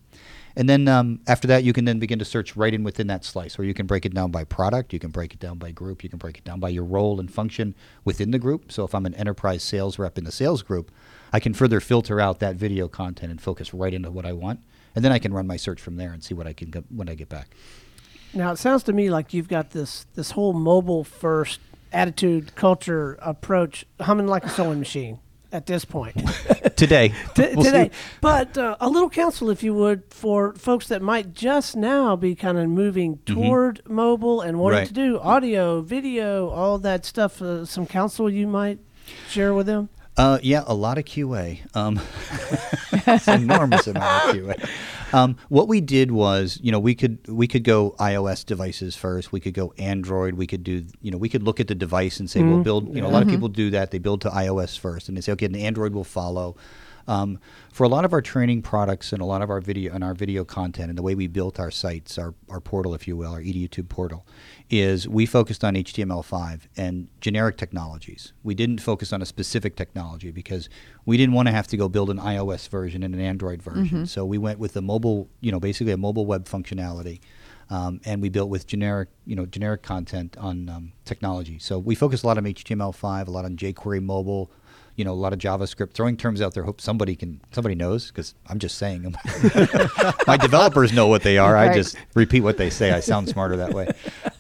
And 0.57 0.71
then 0.71 0.89
um, 0.89 1.21
after 1.27 1.47
that, 1.49 1.65
you 1.65 1.75
can 1.75 1.85
then 1.85 1.99
begin 1.99 2.19
to 2.19 2.25
search 2.25 2.57
right 2.57 2.73
in 2.73 2.83
within 2.83 3.09
that 3.09 3.25
slice, 3.27 3.59
or 3.59 3.65
you 3.65 3.75
can 3.75 3.87
break 3.87 4.07
it 4.07 4.15
down 4.15 4.31
by 4.31 4.43
product, 4.45 4.95
you 4.95 4.99
can 4.99 5.11
break 5.11 5.35
it 5.35 5.39
down 5.39 5.59
by 5.59 5.71
group, 5.71 6.03
you 6.03 6.09
can 6.09 6.19
break 6.19 6.39
it 6.39 6.45
down 6.45 6.61
by 6.61 6.71
your 6.71 6.85
role 6.85 7.21
and 7.21 7.31
function 7.31 7.75
within 8.07 8.31
the 8.31 8.39
group. 8.39 8.73
So 8.73 8.83
if 8.85 8.95
I'm 8.95 9.05
an 9.05 9.15
enterprise 9.15 9.63
sales 9.63 9.99
rep 9.99 10.17
in 10.17 10.25
the 10.25 10.33
sales 10.33 10.63
group, 10.63 10.91
I 11.31 11.41
can 11.41 11.53
further 11.53 11.79
filter 11.79 12.21
out 12.21 12.39
that 12.41 12.57
video 12.57 12.89
content 12.89 13.31
and 13.31 13.41
focus 13.41 13.75
right 13.75 13.93
into 13.93 14.11
what 14.11 14.25
I 14.25 14.33
want, 14.33 14.61
and 14.95 15.05
then 15.05 15.13
I 15.13 15.19
can 15.19 15.35
run 15.35 15.47
my 15.47 15.59
search 15.59 15.81
from 15.81 15.97
there 15.97 16.13
and 16.13 16.25
see 16.25 16.33
what 16.33 16.47
I 16.47 16.55
can 16.55 16.71
get 16.71 16.85
when 16.91 17.11
I 17.11 17.15
get 17.15 17.29
back. 17.29 17.51
Now 18.33 18.53
it 18.53 18.57
sounds 18.57 18.83
to 18.85 18.95
me 18.95 19.11
like 19.11 19.35
you've 19.35 19.49
got 19.49 19.71
this 19.71 20.07
this 20.15 20.31
whole 20.31 20.55
mobile 20.55 21.05
first 21.05 21.61
attitude, 21.93 22.55
culture, 22.55 23.19
approach 23.21 23.85
humming 24.01 24.27
like 24.27 24.45
a 24.45 24.49
sewing 24.49 24.79
machine 24.79 25.19
at 25.53 25.67
this 25.67 25.85
point. 25.85 26.17
today. 26.77 27.09
T- 27.35 27.55
we'll 27.55 27.65
today. 27.65 27.91
See. 27.93 28.19
But 28.21 28.57
uh, 28.57 28.77
a 28.81 28.89
little 28.89 29.11
counsel, 29.11 29.51
if 29.51 29.63
you 29.63 29.75
would, 29.75 30.05
for 30.11 30.55
folks 30.55 30.89
that 30.89 31.03
might 31.03 31.35
just 31.35 31.77
now 31.77 32.17
be 32.17 32.35
kind 32.35 32.59
of 32.59 32.69
moving 32.69 33.17
mm-hmm. 33.17 33.35
toward 33.35 33.79
mm-hmm. 33.79 33.95
mobile 33.95 34.41
and 34.41 34.59
wanting 34.59 34.81
right. 34.81 34.89
to 34.89 34.95
do 34.95 35.19
audio, 35.19 35.81
video, 35.81 36.49
all 36.49 36.79
that 36.79 37.05
stuff. 37.05 37.43
Uh, 37.43 37.65
some 37.65 37.87
counsel 37.87 38.31
you 38.31 38.47
might 38.47 38.79
share 39.29 39.55
with 39.55 39.67
them? 39.67 39.89
Uh, 40.17 40.39
yeah, 40.43 40.65
a 40.67 40.75
lot 40.75 40.97
of 40.97 41.05
QA. 41.05 41.61
Um, 41.77 42.01
enormous 43.29 43.87
amount 43.87 44.31
of 44.31 44.37
QA. 44.37 44.71
Um, 45.13 45.37
what 45.49 45.69
we 45.69 45.81
did 45.81 46.11
was, 46.11 46.59
you 46.63 46.73
know, 46.73 46.79
we 46.81 46.95
could 46.95 47.19
we 47.29 47.47
could 47.47 47.65
go 47.65 47.95
iOS 47.99 48.45
devices 48.45 48.97
first. 48.97 49.31
We 49.31 49.41
could 49.41 49.55
go 49.55 49.75
Android. 49.79 50.35
We 50.35 50.47
could 50.47 50.65
do, 50.65 50.87
you 51.03 51.11
know, 51.11 51.19
we 51.19 51.29
could 51.29 51.43
look 51.43 51.61
at 51.61 51.69
the 51.69 51.75
device 51.75 52.19
and 52.19 52.31
say, 52.31 52.41
mm-hmm. 52.41 52.51
we'll 52.51 52.63
build. 52.63 52.95
You 52.95 53.03
know, 53.03 53.09
a 53.09 53.11
lot 53.11 53.23
of 53.23 53.29
people 53.29 53.49
do 53.49 53.71
that. 53.71 53.91
They 53.91 53.99
build 53.99 54.23
to 54.23 54.31
iOS 54.31 54.79
first, 54.79 55.09
and 55.09 55.17
they 55.17 55.21
say, 55.21 55.33
okay, 55.33 55.47
the 55.49 55.65
Android 55.65 55.93
will 55.93 56.05
follow. 56.05 56.57
Um, 57.09 57.39
for 57.73 57.85
a 57.85 57.89
lot 57.89 58.05
of 58.05 58.13
our 58.13 58.23
training 58.23 58.63
products 58.63 59.13
and 59.13 59.21
a 59.21 59.25
lot 59.25 59.43
of 59.43 59.51
our 59.51 59.61
video 59.61 59.95
and 59.95 60.03
our 60.03 60.15
video 60.15 60.45
content 60.45 60.89
and 60.89 60.99
the 60.99 61.03
way 61.03 61.15
we 61.15 61.27
built 61.27 61.61
our 61.61 61.71
sites, 61.71 62.19
our, 62.19 62.35
our 62.49 62.61
portal, 62.61 62.95
if 62.95 63.07
you 63.07 63.17
will, 63.17 63.33
our 63.33 63.41
EduTube 63.41 63.89
portal, 63.89 64.27
is 64.71 65.09
we 65.09 65.27
focused 65.27 65.63
on 65.63 65.75
HTML5 65.75 66.63
and 66.77 67.09
generic 67.21 67.57
technologies. 67.57 68.33
We 68.43 68.55
didn't 68.55 68.79
focus 68.79 69.13
on 69.13 69.23
a 69.23 69.27
specific 69.27 69.77
technology 69.77 70.31
because 70.31 70.69
we 71.05 71.17
didn't 71.17 71.35
want 71.35 71.49
to 71.49 71.53
have 71.53 71.67
to 71.69 71.77
go 71.77 71.89
build 71.89 72.11
an 72.11 72.19
iOS 72.19 72.69
version 72.69 73.03
and 73.03 73.15
an 73.15 73.21
Android 73.21 73.63
version. 73.63 73.85
Mm-hmm. 73.85 74.05
So 74.07 74.25
we 74.25 74.39
went 74.39 74.59
with 74.59 74.77
a 74.77 74.83
mobile, 74.83 75.29
you 75.41 75.53
know, 75.53 75.61
basically 75.61 75.93
a 75.93 75.97
mobile 75.97 76.27
web 76.27 76.47
functionality. 76.47 77.21
Um, 77.69 78.01
and 78.05 78.23
we 78.23 78.29
built 78.29 78.49
with 78.49 78.67
generic, 78.67 79.09
you 79.25 79.35
know, 79.35 79.45
generic 79.45 79.83
content 79.83 80.37
on 80.39 80.69
um, 80.69 80.93
technology. 81.05 81.59
So 81.59 81.79
we 81.79 81.95
focus 81.95 82.23
a 82.23 82.27
lot 82.27 82.39
on 82.39 82.45
HTML5, 82.45 83.27
a 83.27 83.31
lot 83.31 83.45
on 83.45 83.57
jQuery 83.57 84.03
mobile, 84.03 84.53
you 84.97 85.05
know, 85.05 85.13
a 85.13 85.15
lot 85.15 85.33
of 85.33 85.39
JavaScript, 85.39 85.93
throwing 85.93 86.17
terms 86.17 86.41
out 86.41 86.55
there. 86.55 86.65
Hope 86.65 86.81
somebody 86.81 87.15
can 87.15 87.41
somebody 87.53 87.75
knows 87.75 88.09
because 88.09 88.35
I'm 88.47 88.59
just 88.59 88.79
saying 88.79 89.03
them. 89.03 89.17
My 90.27 90.37
developers 90.37 90.93
know 90.93 91.07
what 91.07 91.23
they 91.23 91.39
are. 91.39 91.53
Right. 91.53 91.71
I 91.71 91.75
just 91.75 91.97
repeat 92.15 92.41
what 92.41 92.57
they 92.57 92.71
say. 92.71 92.93
I 92.93 93.01
sound 93.01 93.29
smarter 93.29 93.57
that 93.59 93.75
way. 93.75 93.89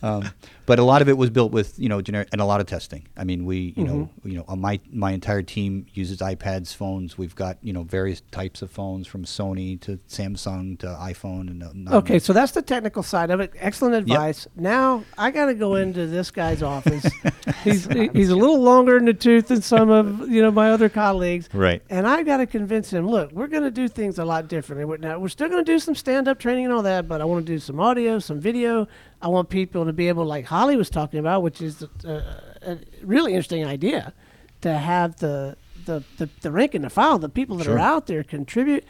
Um, 0.03 0.31
but 0.67 0.79
a 0.79 0.83
lot 0.83 1.01
of 1.01 1.09
it 1.09 1.17
was 1.17 1.31
built 1.31 1.53
with 1.53 1.79
you 1.79 1.89
know 1.89 2.03
generic 2.03 2.29
and 2.33 2.41
a 2.41 2.45
lot 2.45 2.61
of 2.61 2.67
testing. 2.67 3.07
I 3.17 3.25
mean, 3.25 3.45
we 3.45 3.75
you 3.77 3.85
mm-hmm. 3.85 3.87
know 3.87 4.11
you 4.25 4.45
know 4.47 4.57
my 4.57 4.81
my 4.93 5.13
entire 5.13 5.43
team 5.43 5.87
uses 5.95 6.19
iPads, 6.19 6.75
phones. 6.75 7.17
We've 7.17 7.35
got 7.35 7.59
you 7.63 7.73
know 7.73 7.85
various 7.85 8.23
types 8.33 8.63
of 8.63 8.71
phones 8.71 9.07
from 9.07 9.25
Sony 9.25 9.81
to 9.83 9.99
Samsung 10.09 10.79
to 10.81 10.87
iPhone 10.87 11.49
and. 11.51 11.89
Uh, 11.89 11.97
okay, 11.99 12.19
so 12.19 12.33
that's 12.33 12.53
the 12.53 12.63
technical 12.63 13.03
side 13.03 13.31
of 13.31 13.41
it. 13.41 13.53
Excellent 13.57 13.95
advice. 13.95 14.47
Yep. 14.57 14.63
Now 14.63 15.05
I 15.17 15.31
got 15.31 15.47
to 15.47 15.55
go 15.55 15.77
into 15.77 16.07
this 16.07 16.31
guy's 16.31 16.63
office. 16.63 17.07
he's 17.65 17.87
he's 17.87 18.31
a 18.31 18.37
little 18.37 18.61
longer 18.61 18.97
in 18.97 19.05
the 19.05 19.15
tooth 19.15 19.49
than 19.49 19.63
some 19.63 19.91
of 19.91 20.29
you 20.29 20.43
know 20.43 20.51
my 20.51 20.71
other 20.71 20.89
colleagues. 20.89 21.49
Right. 21.53 21.83
And 21.89 22.07
I 22.07 22.23
got 22.23 22.39
to 22.39 22.47
convince 22.47 22.93
him. 22.93 23.09
Look, 23.09 23.33
we're 23.33 23.47
going 23.47 23.63
to 23.63 23.71
do 23.71 23.89
things 23.89 24.19
a 24.19 24.25
lot 24.25 24.49
differently. 24.49 24.99
Now 24.99 25.19
we're 25.19 25.29
still 25.29 25.49
going 25.49 25.65
to 25.65 25.73
do 25.73 25.79
some 25.79 25.95
stand 25.95 26.29
up 26.29 26.39
training 26.39 26.65
and 26.65 26.75
all 26.75 26.83
that, 26.83 27.09
but 27.09 27.21
I 27.21 27.25
want 27.25 27.47
to 27.47 27.53
do 27.53 27.59
some 27.59 27.81
audio, 27.81 28.19
some 28.19 28.41
video. 28.41 28.89
I 29.23 29.29
want 29.29 29.49
people 29.49 29.87
to 29.87 29.93
be 29.93 30.09
able, 30.09 30.25
to 30.25 30.29
like 30.29 30.45
Holly 30.57 30.77
was 30.77 30.89
talking 30.89 31.21
about, 31.21 31.43
which 31.43 31.61
is 31.61 31.83
a, 32.05 32.41
a 32.63 32.79
really 33.03 33.33
interesting 33.33 33.65
idea, 33.65 34.15
to 34.63 34.77
have 34.77 35.17
the 35.17 35.57
the, 35.85 36.03
the, 36.17 36.29
the 36.41 36.51
rank 36.51 36.75
and 36.75 36.85
the 36.85 36.91
file, 36.91 37.19
the 37.19 37.29
people 37.29 37.57
that 37.59 37.65
sure. 37.65 37.77
are 37.77 37.79
out 37.79 38.07
there 38.07 38.25
contribute. 38.25 38.85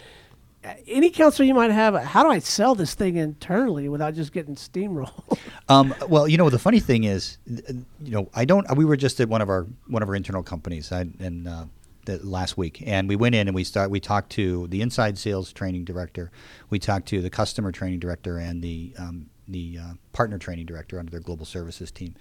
Uh, 0.65 0.73
any 0.87 1.11
counsel 1.11 1.45
you 1.45 1.53
might 1.53 1.71
have, 1.71 1.95
how 1.95 2.23
do 2.23 2.31
I 2.31 2.39
sell 2.39 2.75
this 2.75 2.95
thing 2.95 3.17
internally 3.17 3.89
without 3.89 4.15
just 4.15 4.33
getting 4.33 4.55
steamrolled? 4.55 5.39
um, 5.69 5.95
well, 6.09 6.27
you 6.27 6.39
know, 6.39 6.49
the 6.49 6.59
funny 6.59 6.81
thing 6.81 7.05
is, 7.05 7.37
you 7.47 7.85
know, 8.01 8.31
I 8.33 8.45
don't. 8.45 8.65
We 8.77 8.85
were 8.85 8.97
just 8.97 9.21
at 9.21 9.29
one 9.29 9.43
of 9.43 9.51
our 9.51 9.67
one 9.89 10.03
of 10.03 10.09
our 10.09 10.15
internal 10.15 10.43
companies, 10.43 10.91
I, 10.93 11.01
and 11.19 11.47
uh, 11.47 11.67
the, 12.07 12.25
last 12.25 12.57
week, 12.57 12.83
and 12.87 13.09
we 13.09 13.17
went 13.17 13.35
in 13.35 13.49
and 13.49 13.55
we 13.55 13.65
start. 13.65 13.91
We 13.91 14.01
talked 14.01 14.31
to 14.33 14.69
the 14.69 14.81
inside 14.83 15.19
sales 15.19 15.53
training 15.53 15.85
director, 15.85 16.31
we 16.71 16.79
talked 16.79 17.07
to 17.09 17.21
the 17.21 17.31
customer 17.31 17.73
training 17.73 17.99
director, 17.99 18.39
and 18.39 18.63
the 18.63 18.95
um, 18.99 19.27
the 19.49 19.79
uh, 19.81 19.93
partner 20.13 20.39
training 20.39 20.67
director 20.67 20.99
under 20.99 21.11
their 21.11 21.21
global 21.21 21.47
services 21.47 21.91
team. 21.91 22.15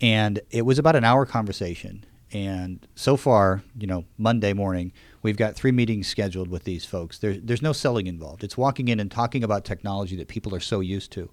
And 0.00 0.40
it 0.50 0.62
was 0.62 0.78
about 0.78 0.96
an 0.96 1.04
hour 1.04 1.26
conversation. 1.26 2.04
And 2.32 2.86
so 2.94 3.16
far, 3.16 3.62
you 3.76 3.86
know, 3.86 4.04
Monday 4.16 4.52
morning, 4.52 4.92
we've 5.22 5.36
got 5.36 5.56
three 5.56 5.72
meetings 5.72 6.06
scheduled 6.06 6.48
with 6.48 6.64
these 6.64 6.84
folks. 6.84 7.18
There, 7.18 7.34
there's 7.34 7.62
no 7.62 7.72
selling 7.72 8.06
involved. 8.06 8.44
It's 8.44 8.56
walking 8.56 8.88
in 8.88 9.00
and 9.00 9.10
talking 9.10 9.42
about 9.42 9.64
technology 9.64 10.16
that 10.16 10.28
people 10.28 10.54
are 10.54 10.60
so 10.60 10.80
used 10.80 11.10
to. 11.12 11.28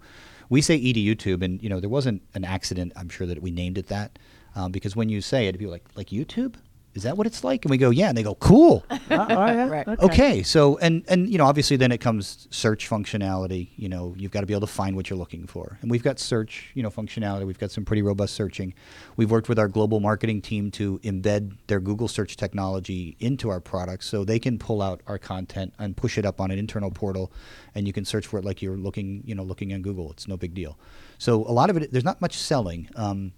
We 0.50 0.62
say 0.62 0.80
EduTube, 0.80 1.44
and 1.44 1.62
you 1.62 1.70
know, 1.70 1.80
there 1.80 1.90
wasn't 1.90 2.24
an 2.34 2.46
accident. 2.46 2.94
I'm 2.96 3.10
sure 3.10 3.28
that 3.28 3.42
we 3.42 3.52
named 3.52 3.78
it 3.78 3.88
that 3.88 4.18
um, 4.58 4.72
because 4.72 4.96
when 4.96 5.08
you 5.08 5.22
say 5.22 5.48
it, 5.48 5.58
people 5.58 5.72
like 5.72 5.86
like 5.96 6.08
YouTube 6.08 6.56
is 6.98 7.04
that 7.04 7.16
what 7.16 7.28
it's 7.28 7.44
like? 7.44 7.64
And 7.64 7.70
we 7.70 7.78
go, 7.78 7.92
yeah. 7.92 8.10
And 8.10 8.18
they 8.18 8.24
go, 8.24 8.36
cool. 8.36 8.84
oh, 8.90 8.98
yeah. 9.10 9.70
right. 9.70 9.88
okay. 9.88 10.06
okay. 10.06 10.44
So, 10.44 10.78
and, 10.80 11.06
and, 11.08 11.30
you 11.30 11.38
know, 11.38 11.46
obviously 11.46 11.78
then 11.78 11.92
it 11.92 12.00
comes 12.00 12.48
search 12.50 12.90
functionality. 12.90 13.70
You 13.76 13.88
know, 13.88 14.16
you've 14.18 14.32
got 14.32 14.42
to 14.42 14.48
be 14.48 14.54
able 14.54 14.68
to 14.68 14.74
find 14.74 14.96
what 14.96 15.10
you're 15.10 15.20
looking 15.20 15.46
for. 15.46 15.78
And 15.82 15.92
we've 15.92 16.04
got 16.04 16.20
search, 16.20 16.72
you 16.74 16.82
know, 16.82 16.90
functionality. 16.90 17.46
We've 17.46 17.60
got 17.60 17.72
some 17.72 17.86
pretty 17.86 18.02
robust 18.02 18.34
searching. 18.34 18.74
We've 19.16 19.30
worked 19.30 19.48
with 19.48 19.60
our 19.60 19.68
global 19.68 20.00
marketing 20.00 20.42
team 20.42 20.72
to 20.72 20.98
embed 21.00 21.58
their 21.68 21.80
Google 21.80 22.08
search 22.08 22.36
technology 22.36 23.16
into 23.20 23.50
our 23.50 23.60
products 23.60 24.08
so 24.08 24.26
they 24.26 24.40
can 24.40 24.58
pull 24.58 24.82
out 24.82 25.02
our 25.06 25.20
content 25.20 25.74
and 25.78 25.96
push 25.96 26.18
it 26.18 26.26
up 26.26 26.42
on 26.42 26.50
an 26.50 26.58
internal 26.58 26.90
portal 26.90 27.32
and 27.76 27.86
you 27.86 27.94
can 27.94 28.06
search 28.06 28.26
for 28.26 28.40
it 28.40 28.46
like 28.46 28.62
you're 28.64 28.78
looking, 28.78 29.22
you 29.24 29.36
know, 29.36 29.44
looking 29.44 29.72
on 29.72 29.84
Google. 29.84 30.12
It's 30.12 30.28
no 30.28 30.36
big 30.36 30.56
deal. 30.56 30.80
So 31.20 31.44
a 31.46 31.54
lot 31.54 31.70
of 31.70 31.78
it, 31.78 31.92
there's 31.92 32.04
not 32.04 32.20
much 32.22 32.36
selling. 32.36 32.90
Um, 32.96 33.34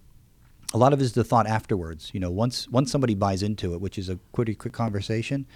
a 0.72 0.78
lot 0.78 0.92
of 0.92 1.00
it 1.00 1.04
is 1.04 1.12
the 1.12 1.24
thought 1.24 1.46
afterwards. 1.46 2.10
You 2.12 2.20
know, 2.20 2.30
once 2.30 2.68
once 2.68 2.90
somebody 2.90 3.14
buys 3.14 3.42
into 3.42 3.74
it, 3.74 3.80
which 3.80 3.98
is 3.98 4.08
a 4.08 4.16
pretty 4.32 4.54
quick 4.54 4.72
conversation, 4.72 5.46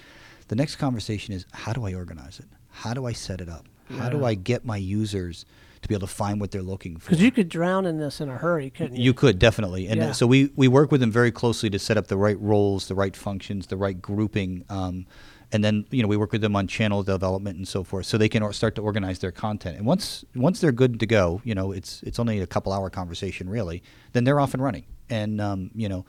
the 0.49 0.57
next 0.57 0.77
conversation 0.77 1.35
is 1.35 1.47
how 1.53 1.73
do 1.73 1.85
I 1.87 1.95
organize 1.95 2.39
it? 2.39 2.47
How 2.69 2.95
do 2.95 3.07
I 3.07 3.13
set 3.13 3.41
it 3.41 3.49
up? 3.49 3.67
Yeah. 3.89 3.99
How 3.99 4.09
do 4.09 4.25
I 4.25 4.35
get 4.35 4.65
my 4.65 4.77
users 4.77 5.45
to 5.83 5.89
be 5.89 5.95
able 5.95 6.07
to 6.07 6.13
find 6.13 6.41
what 6.41 6.51
they're 6.51 6.63
looking 6.63 6.97
for? 6.97 7.11
Because 7.11 7.23
you 7.23 7.31
could 7.31 7.49
drown 7.49 7.87
in 7.87 7.99
this 7.99 8.21
in 8.21 8.29
a 8.29 8.37
hurry, 8.37 8.71
couldn't 8.71 8.97
you? 8.97 9.05
You 9.05 9.15
could 9.15 9.39
definitely, 9.39 9.87
and 9.87 10.01
uh, 10.01 10.05
yeah. 10.07 10.13
so 10.13 10.27
we 10.27 10.51
we 10.57 10.69
work 10.69 10.91
with 10.91 11.01
them 11.01 11.11
very 11.11 11.31
closely 11.31 11.71
to 11.71 11.79
set 11.79 11.97
up 11.97 12.09
the 12.09 12.17
right 12.17 12.41
roles, 12.41 12.89
the 12.89 12.95
right 12.95 13.15
functions, 13.15 13.69
the 13.69 13.77
right 13.77 14.01
grouping. 14.01 14.65
Um, 14.69 15.07
and 15.53 15.63
then 15.63 15.87
you 15.91 16.03
know 16.03 16.09
we 16.09 16.17
work 16.17 16.33
with 16.33 16.41
them 16.41 16.57
on 16.57 16.67
channel 16.67 17.05
development 17.05 17.57
and 17.59 17.69
so 17.69 17.85
forth, 17.85 18.07
so 18.07 18.19
they 18.19 18.29
can 18.29 18.51
start 18.53 18.75
to 18.75 18.83
organize 18.83 19.21
their 19.21 19.31
content. 19.31 19.77
And 19.77 19.87
once 19.87 20.25
once 20.35 20.61
they're 20.61 20.73
good 20.73 20.99
to 20.99 21.07
go, 21.07 21.41
you 21.45 21.55
know 21.55 21.71
it's 21.71 22.03
it's 22.03 22.19
only 22.19 22.41
a 22.41 22.47
couple 22.47 22.73
hour 22.73 22.91
conversation 22.91 23.49
really. 23.49 23.83
Then 24.13 24.25
they're 24.25 24.41
off 24.41 24.55
and 24.55 24.63
running 24.63 24.85
and 25.11 25.41
um, 25.41 25.71
you 25.75 25.89
know, 25.89 26.05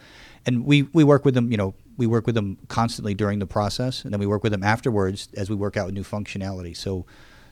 and 0.45 0.65
we 0.65 0.83
we 0.93 1.03
work 1.03 1.25
with 1.25 1.33
them. 1.33 1.51
You 1.51 1.57
know, 1.57 1.75
we 1.97 2.07
work 2.07 2.25
with 2.25 2.35
them 2.35 2.57
constantly 2.67 3.13
during 3.13 3.39
the 3.39 3.47
process, 3.47 4.03
and 4.03 4.13
then 4.13 4.19
we 4.19 4.25
work 4.25 4.43
with 4.43 4.51
them 4.51 4.63
afterwards 4.63 5.29
as 5.35 5.49
we 5.49 5.55
work 5.55 5.77
out 5.77 5.91
new 5.93 6.03
functionality. 6.03 6.75
So, 6.75 7.05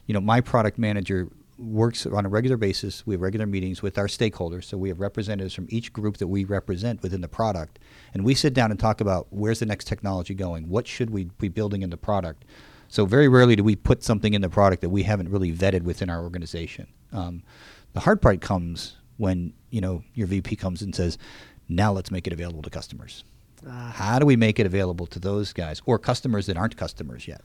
you 0.06 0.14
know, 0.14 0.22
my 0.22 0.42
product 0.42 0.78
manager 0.78 1.30
works 1.58 2.06
on 2.06 2.26
a 2.26 2.30
regular 2.30 2.58
basis. 2.58 3.06
We 3.06 3.14
have 3.14 3.22
regular 3.22 3.46
meetings 3.46 3.82
with 3.82 3.98
our 3.98 4.08
stakeholders. 4.08 4.66
So 4.66 4.78
we 4.78 4.90
have 4.90 5.00
representatives 5.00 5.54
from 5.54 5.68
each 5.70 5.94
group 5.94 6.18
that 6.18 6.28
we 6.28 6.44
represent 6.46 7.02
within 7.02 7.22
the 7.22 7.28
product, 7.28 7.80
and 8.14 8.26
we 8.26 8.34
sit 8.34 8.54
down 8.54 8.72
and 8.72 8.80
talk 8.80 9.02
about 9.02 9.28
where's 9.30 9.60
the 9.60 9.66
next 9.66 9.86
technology 9.86 10.34
going, 10.34 10.68
what 10.68 10.88
should 10.88 11.10
we 11.10 11.26
be 11.26 11.48
building 11.48 11.82
in 11.82 11.90
the 11.90 11.98
product. 11.98 12.46
So 12.88 13.06
very 13.06 13.28
rarely 13.28 13.56
do 13.56 13.64
we 13.64 13.76
put 13.76 14.04
something 14.04 14.34
in 14.34 14.42
the 14.42 14.50
product 14.50 14.82
that 14.82 14.90
we 14.90 15.04
haven't 15.04 15.30
really 15.30 15.52
vetted 15.52 15.82
within 15.82 16.10
our 16.12 16.22
organization. 16.22 16.88
Um, 17.12 17.42
the 17.94 18.02
hard 18.02 18.22
part 18.22 18.40
comes 18.42 18.98
when 19.18 19.54
you 19.74 19.82
know 19.82 20.04
your 20.14 20.28
VP 20.28 20.56
comes 20.56 20.82
and 20.82 20.96
says, 20.96 21.18
Now 21.68 21.92
let's 21.92 22.12
make 22.12 22.28
it 22.28 22.34
available 22.34 22.62
to 22.62 22.70
customers. 22.70 23.24
Ah. 23.68 23.92
How 23.96 24.20
do 24.20 24.26
we 24.26 24.36
make 24.36 24.60
it 24.60 24.66
available 24.66 25.08
to 25.08 25.20
those 25.20 25.52
guys 25.52 25.82
or 25.86 25.98
customers 25.98 26.46
that 26.46 26.58
aren't 26.58 26.78
customers 26.78 27.28
yet? 27.28 27.42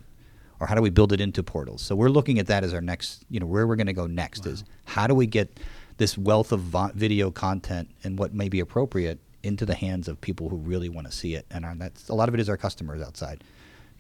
Or 0.60 0.66
how 0.66 0.74
do 0.74 0.82
we 0.82 0.90
build 0.90 1.12
it 1.12 1.20
into 1.20 1.42
portals? 1.42 1.82
So 1.82 1.94
we're 1.94 2.10
looking 2.10 2.38
at 2.38 2.48
that 2.48 2.64
as 2.64 2.74
our 2.74 2.80
next, 2.80 3.24
you 3.30 3.38
know, 3.40 3.46
where 3.46 3.66
we're 3.66 3.76
going 3.76 3.86
to 3.86 3.92
go 3.92 4.08
next 4.08 4.44
is 4.44 4.64
how 4.84 5.06
do 5.06 5.14
we 5.14 5.26
get 5.26 5.58
this 5.98 6.18
wealth 6.18 6.52
of 6.52 6.60
vo- 6.60 6.90
video 6.94 7.30
content 7.30 7.88
and 8.04 8.18
what 8.18 8.34
may 8.34 8.48
be 8.48 8.60
appropriate 8.60 9.20
into 9.42 9.64
the 9.64 9.74
hands 9.74 10.08
of 10.08 10.20
people 10.20 10.48
who 10.48 10.56
really 10.56 10.88
want 10.88 11.06
to 11.06 11.12
see 11.12 11.34
it, 11.34 11.46
and 11.50 11.64
that's 11.80 12.08
a 12.08 12.14
lot 12.14 12.28
of 12.28 12.34
it 12.34 12.40
is 12.40 12.48
our 12.48 12.56
customers 12.56 13.00
outside, 13.00 13.44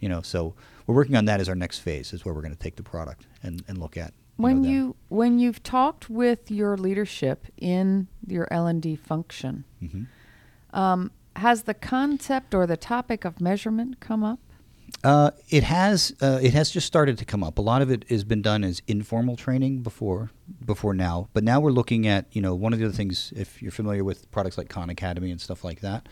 you 0.00 0.08
know. 0.08 0.20
So 0.20 0.54
we're 0.86 0.96
working 0.96 1.16
on 1.16 1.26
that 1.26 1.40
as 1.40 1.48
our 1.48 1.54
next 1.54 1.78
phase, 1.78 2.12
is 2.12 2.24
where 2.24 2.34
we're 2.34 2.42
going 2.42 2.54
to 2.54 2.58
take 2.58 2.74
the 2.74 2.82
product 2.82 3.26
and, 3.42 3.62
and 3.68 3.78
look 3.78 3.96
at. 3.96 4.08
you 4.08 4.42
when 4.42 4.62
them. 4.62 4.70
you 4.72 4.96
when 5.08 5.38
you've 5.38 5.62
talked 5.62 6.10
with 6.10 6.50
your 6.50 6.76
leadership 6.76 7.46
in 7.56 8.08
your 8.30 8.48
L 8.50 8.66
and 8.66 8.80
D 8.82 8.96
function, 8.96 9.64
Mm-hmm. 9.82 10.04
um, 10.78 11.10
has 11.36 11.62
the 11.64 11.74
concept 11.74 12.52
or 12.54 12.66
the 12.66 12.76
topic 12.76 13.24
of 13.24 13.40
measurement 13.40 14.00
come 14.00 14.24
up? 14.24 14.40
Uh, 15.04 15.30
it 15.50 15.62
has 15.64 16.12
uh, 16.22 16.40
it 16.42 16.52
has 16.54 16.70
just 16.70 16.86
started 16.86 17.18
to 17.18 17.24
come 17.24 17.44
up. 17.44 17.58
A 17.58 17.62
lot 17.62 17.82
of 17.82 17.90
it 17.90 18.08
has 18.08 18.24
been 18.24 18.40
done 18.42 18.64
as 18.64 18.82
informal 18.88 19.36
training 19.36 19.82
before 19.82 20.30
before 20.64 20.94
now, 20.94 21.28
but 21.34 21.44
now 21.44 21.60
we're 21.60 21.70
looking 21.70 22.06
at 22.08 22.24
you 22.32 22.40
know 22.40 22.54
one 22.54 22.72
of 22.72 22.78
the 22.78 22.86
other 22.86 22.94
things. 22.94 23.32
If 23.36 23.60
you're 23.62 23.70
familiar 23.70 24.02
with 24.02 24.30
products 24.30 24.56
like 24.58 24.68
Khan 24.70 24.88
Academy 24.90 25.30
and 25.30 25.40
stuff 25.40 25.62
like 25.62 25.80
that, 25.82 26.08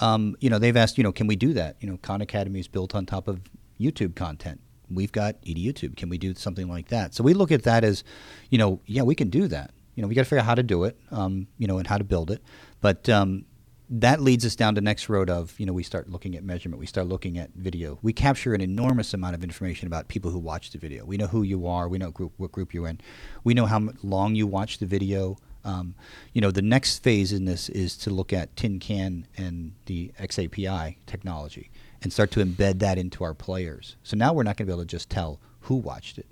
um, 0.00 0.36
you 0.40 0.48
know 0.50 0.58
they've 0.58 0.76
asked 0.76 0.96
you 0.98 1.04
know 1.04 1.12
can 1.12 1.26
we 1.26 1.36
do 1.36 1.52
that? 1.52 1.76
You 1.80 1.88
know 1.90 1.98
Khan 1.98 2.22
Academy 2.22 2.58
is 2.60 2.66
built 2.66 2.94
on 2.94 3.04
top 3.06 3.28
of 3.28 3.40
YouTube 3.78 4.14
content. 4.16 4.60
We've 4.90 5.12
got 5.12 5.36
ED 5.46 5.56
YouTube. 5.56 5.96
Can 5.96 6.08
we 6.08 6.18
do 6.18 6.34
something 6.34 6.66
like 6.66 6.88
that? 6.88 7.14
So 7.14 7.22
we 7.22 7.34
look 7.34 7.52
at 7.52 7.62
that 7.64 7.84
as, 7.84 8.04
you 8.50 8.58
know, 8.58 8.80
yeah, 8.86 9.02
we 9.02 9.14
can 9.14 9.30
do 9.30 9.48
that. 9.48 9.70
You 9.94 10.02
know, 10.02 10.08
we 10.08 10.14
got 10.14 10.22
to 10.22 10.24
figure 10.24 10.40
out 10.40 10.46
how 10.46 10.54
to 10.54 10.62
do 10.62 10.84
it, 10.84 10.98
um, 11.10 11.46
you 11.58 11.66
know, 11.66 11.78
and 11.78 11.86
how 11.86 11.98
to 11.98 12.04
build 12.04 12.30
it. 12.30 12.42
But 12.80 13.08
um, 13.08 13.44
that 13.90 14.20
leads 14.20 14.44
us 14.44 14.56
down 14.56 14.74
the 14.74 14.80
next 14.80 15.08
road 15.08 15.28
of 15.28 15.58
you 15.58 15.66
know 15.66 15.72
we 15.72 15.82
start 15.82 16.08
looking 16.08 16.34
at 16.36 16.42
measurement 16.42 16.80
we 16.80 16.86
start 16.86 17.06
looking 17.06 17.38
at 17.38 17.50
video. 17.54 17.98
We 18.02 18.12
capture 18.12 18.54
an 18.54 18.60
enormous 18.60 19.12
amount 19.12 19.34
of 19.34 19.44
information 19.44 19.86
about 19.86 20.08
people 20.08 20.30
who 20.30 20.38
watch 20.38 20.70
the 20.70 20.78
video. 20.78 21.04
We 21.04 21.16
know 21.16 21.26
who 21.26 21.42
you 21.42 21.66
are 21.66 21.88
we 21.88 21.98
know 21.98 22.10
group, 22.10 22.32
what 22.36 22.52
group 22.52 22.72
you're 22.72 22.88
in. 22.88 23.00
We 23.44 23.54
know 23.54 23.66
how 23.66 23.90
long 24.02 24.34
you 24.34 24.46
watch 24.46 24.78
the 24.78 24.86
video. 24.86 25.36
Um, 25.64 25.94
you 26.32 26.40
know 26.40 26.50
the 26.50 26.62
next 26.62 27.02
phase 27.02 27.32
in 27.32 27.44
this 27.44 27.68
is 27.68 27.96
to 27.98 28.10
look 28.10 28.32
at 28.32 28.56
tin 28.56 28.78
can 28.78 29.26
and 29.36 29.72
the 29.86 30.12
xapi 30.18 30.96
technology 31.06 31.70
and 32.02 32.12
start 32.12 32.30
to 32.32 32.44
embed 32.44 32.80
that 32.80 32.98
into 32.98 33.24
our 33.24 33.34
players. 33.34 33.96
So 34.02 34.16
now 34.16 34.32
we're 34.32 34.42
not 34.42 34.56
going 34.56 34.66
to 34.66 34.70
be 34.70 34.74
able 34.74 34.82
to 34.82 34.86
just 34.86 35.08
tell 35.08 35.40
who 35.60 35.76
watched 35.76 36.18
it. 36.18 36.26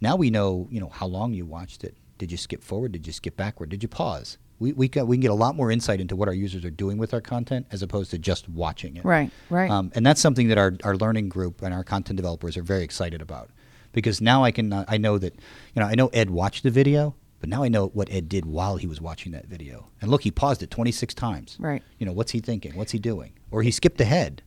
Now 0.00 0.16
we 0.16 0.30
know 0.30 0.68
you 0.70 0.80
know 0.80 0.88
how 0.88 1.06
long 1.06 1.34
you 1.34 1.46
watched 1.46 1.84
it 1.84 1.96
did 2.18 2.30
you 2.30 2.36
skip 2.36 2.62
forward 2.62 2.92
did 2.92 3.06
you 3.06 3.12
skip 3.12 3.36
backward 3.36 3.68
did 3.68 3.82
you 3.82 3.88
pause 3.88 4.38
we, 4.58 4.72
we, 4.72 4.88
got, 4.88 5.06
we 5.06 5.16
can 5.16 5.20
get 5.20 5.30
a 5.30 5.34
lot 5.34 5.54
more 5.54 5.70
insight 5.70 6.00
into 6.00 6.16
what 6.16 6.28
our 6.28 6.34
users 6.34 6.64
are 6.64 6.70
doing 6.70 6.96
with 6.96 7.12
our 7.12 7.20
content 7.20 7.66
as 7.70 7.82
opposed 7.82 8.10
to 8.12 8.18
just 8.18 8.48
watching 8.48 8.96
it. 8.96 9.04
Right, 9.04 9.30
right. 9.50 9.70
Um, 9.70 9.92
and 9.94 10.04
that's 10.06 10.20
something 10.20 10.48
that 10.48 10.56
our, 10.56 10.74
our 10.82 10.96
learning 10.96 11.28
group 11.28 11.60
and 11.62 11.74
our 11.74 11.84
content 11.84 12.16
developers 12.16 12.56
are 12.56 12.62
very 12.62 12.82
excited 12.82 13.20
about 13.20 13.50
because 13.92 14.20
now 14.20 14.44
I 14.44 14.50
can 14.50 14.72
uh, 14.72 14.84
I 14.88 14.98
know 14.98 15.18
that 15.18 15.34
you 15.74 15.80
know 15.80 15.86
I 15.86 15.94
know 15.94 16.08
Ed 16.08 16.30
watched 16.30 16.62
the 16.62 16.70
video, 16.70 17.14
but 17.40 17.48
now 17.48 17.62
I 17.62 17.68
know 17.68 17.88
what 17.88 18.10
Ed 18.10 18.28
did 18.28 18.44
while 18.44 18.76
he 18.76 18.86
was 18.86 19.00
watching 19.00 19.32
that 19.32 19.46
video. 19.46 19.88
And 20.00 20.10
look, 20.10 20.22
he 20.22 20.30
paused 20.30 20.62
it 20.62 20.70
26 20.70 21.14
times. 21.14 21.56
Right. 21.58 21.82
You 21.98 22.06
know, 22.06 22.12
what's 22.12 22.32
he 22.32 22.40
thinking? 22.40 22.76
What's 22.76 22.92
he 22.92 22.98
doing? 22.98 23.32
Or 23.50 23.62
he 23.62 23.70
skipped 23.70 24.00
ahead, 24.00 24.42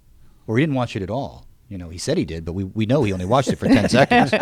or 0.48 0.58
he 0.58 0.64
didn't 0.64 0.76
watch 0.76 0.96
it 0.96 1.02
at 1.02 1.10
all. 1.10 1.46
You 1.70 1.78
know, 1.78 1.90
he 1.90 2.00
said 2.00 2.18
he 2.18 2.26
did, 2.26 2.46
but 2.46 2.54
we, 2.54 2.64
we 2.64 2.88
know 2.88 3.04
he 3.04 3.14
only 3.14 3.26
watched 3.28 3.50
it 3.50 3.58
for 3.58 3.68
10 3.68 3.90
seconds. 3.90 4.34